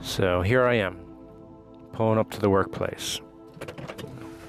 So 0.00 0.42
here 0.42 0.64
I 0.64 0.74
am, 0.74 0.98
pulling 1.92 2.18
up 2.18 2.30
to 2.30 2.40
the 2.40 2.48
workplace, 2.48 3.20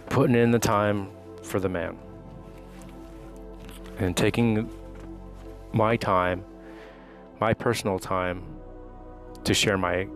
putting 0.10 0.36
in 0.36 0.52
the 0.52 0.60
time 0.60 1.10
for 1.44 1.60
the 1.60 1.70
man, 1.70 1.98
and 3.98 4.16
taking 4.16 4.72
my 5.74 5.98
time, 5.98 6.44
my 7.40 7.54
personal 7.54 8.00
time, 8.00 8.44
to 9.44 9.54
share 9.54 9.78
my 9.78 10.08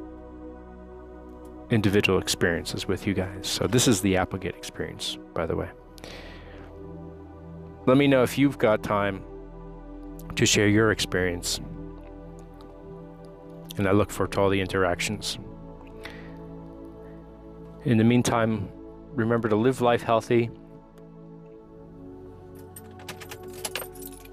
individual 1.69 2.19
experiences 2.19 2.87
with 2.87 3.05
you 3.05 3.13
guys. 3.13 3.47
So 3.47 3.67
this 3.67 3.87
is 3.87 4.01
the 4.01 4.17
Applegate 4.17 4.55
experience, 4.55 5.17
by 5.33 5.45
the 5.45 5.55
way. 5.55 5.69
Let 7.85 7.97
me 7.97 8.07
know 8.07 8.23
if 8.23 8.37
you've 8.37 8.57
got 8.57 8.81
time 8.81 9.23
to 10.35 10.45
share 10.45 10.67
your 10.67 10.91
experience. 10.91 11.59
And 13.77 13.87
I 13.87 13.91
look 13.91 14.11
forward 14.11 14.33
to 14.33 14.41
all 14.41 14.49
the 14.49 14.61
interactions. 14.61 15.37
In 17.85 17.97
the 17.97 18.03
meantime, 18.03 18.69
remember 19.11 19.49
to 19.49 19.55
live 19.55 19.81
life 19.81 20.03
healthy, 20.03 20.49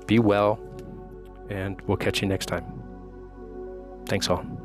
be 0.06 0.18
well, 0.18 0.58
and 1.48 1.80
we'll 1.82 1.96
catch 1.96 2.22
you 2.22 2.28
next 2.28 2.46
time. 2.46 2.64
Thanks 4.06 4.28
all. 4.28 4.59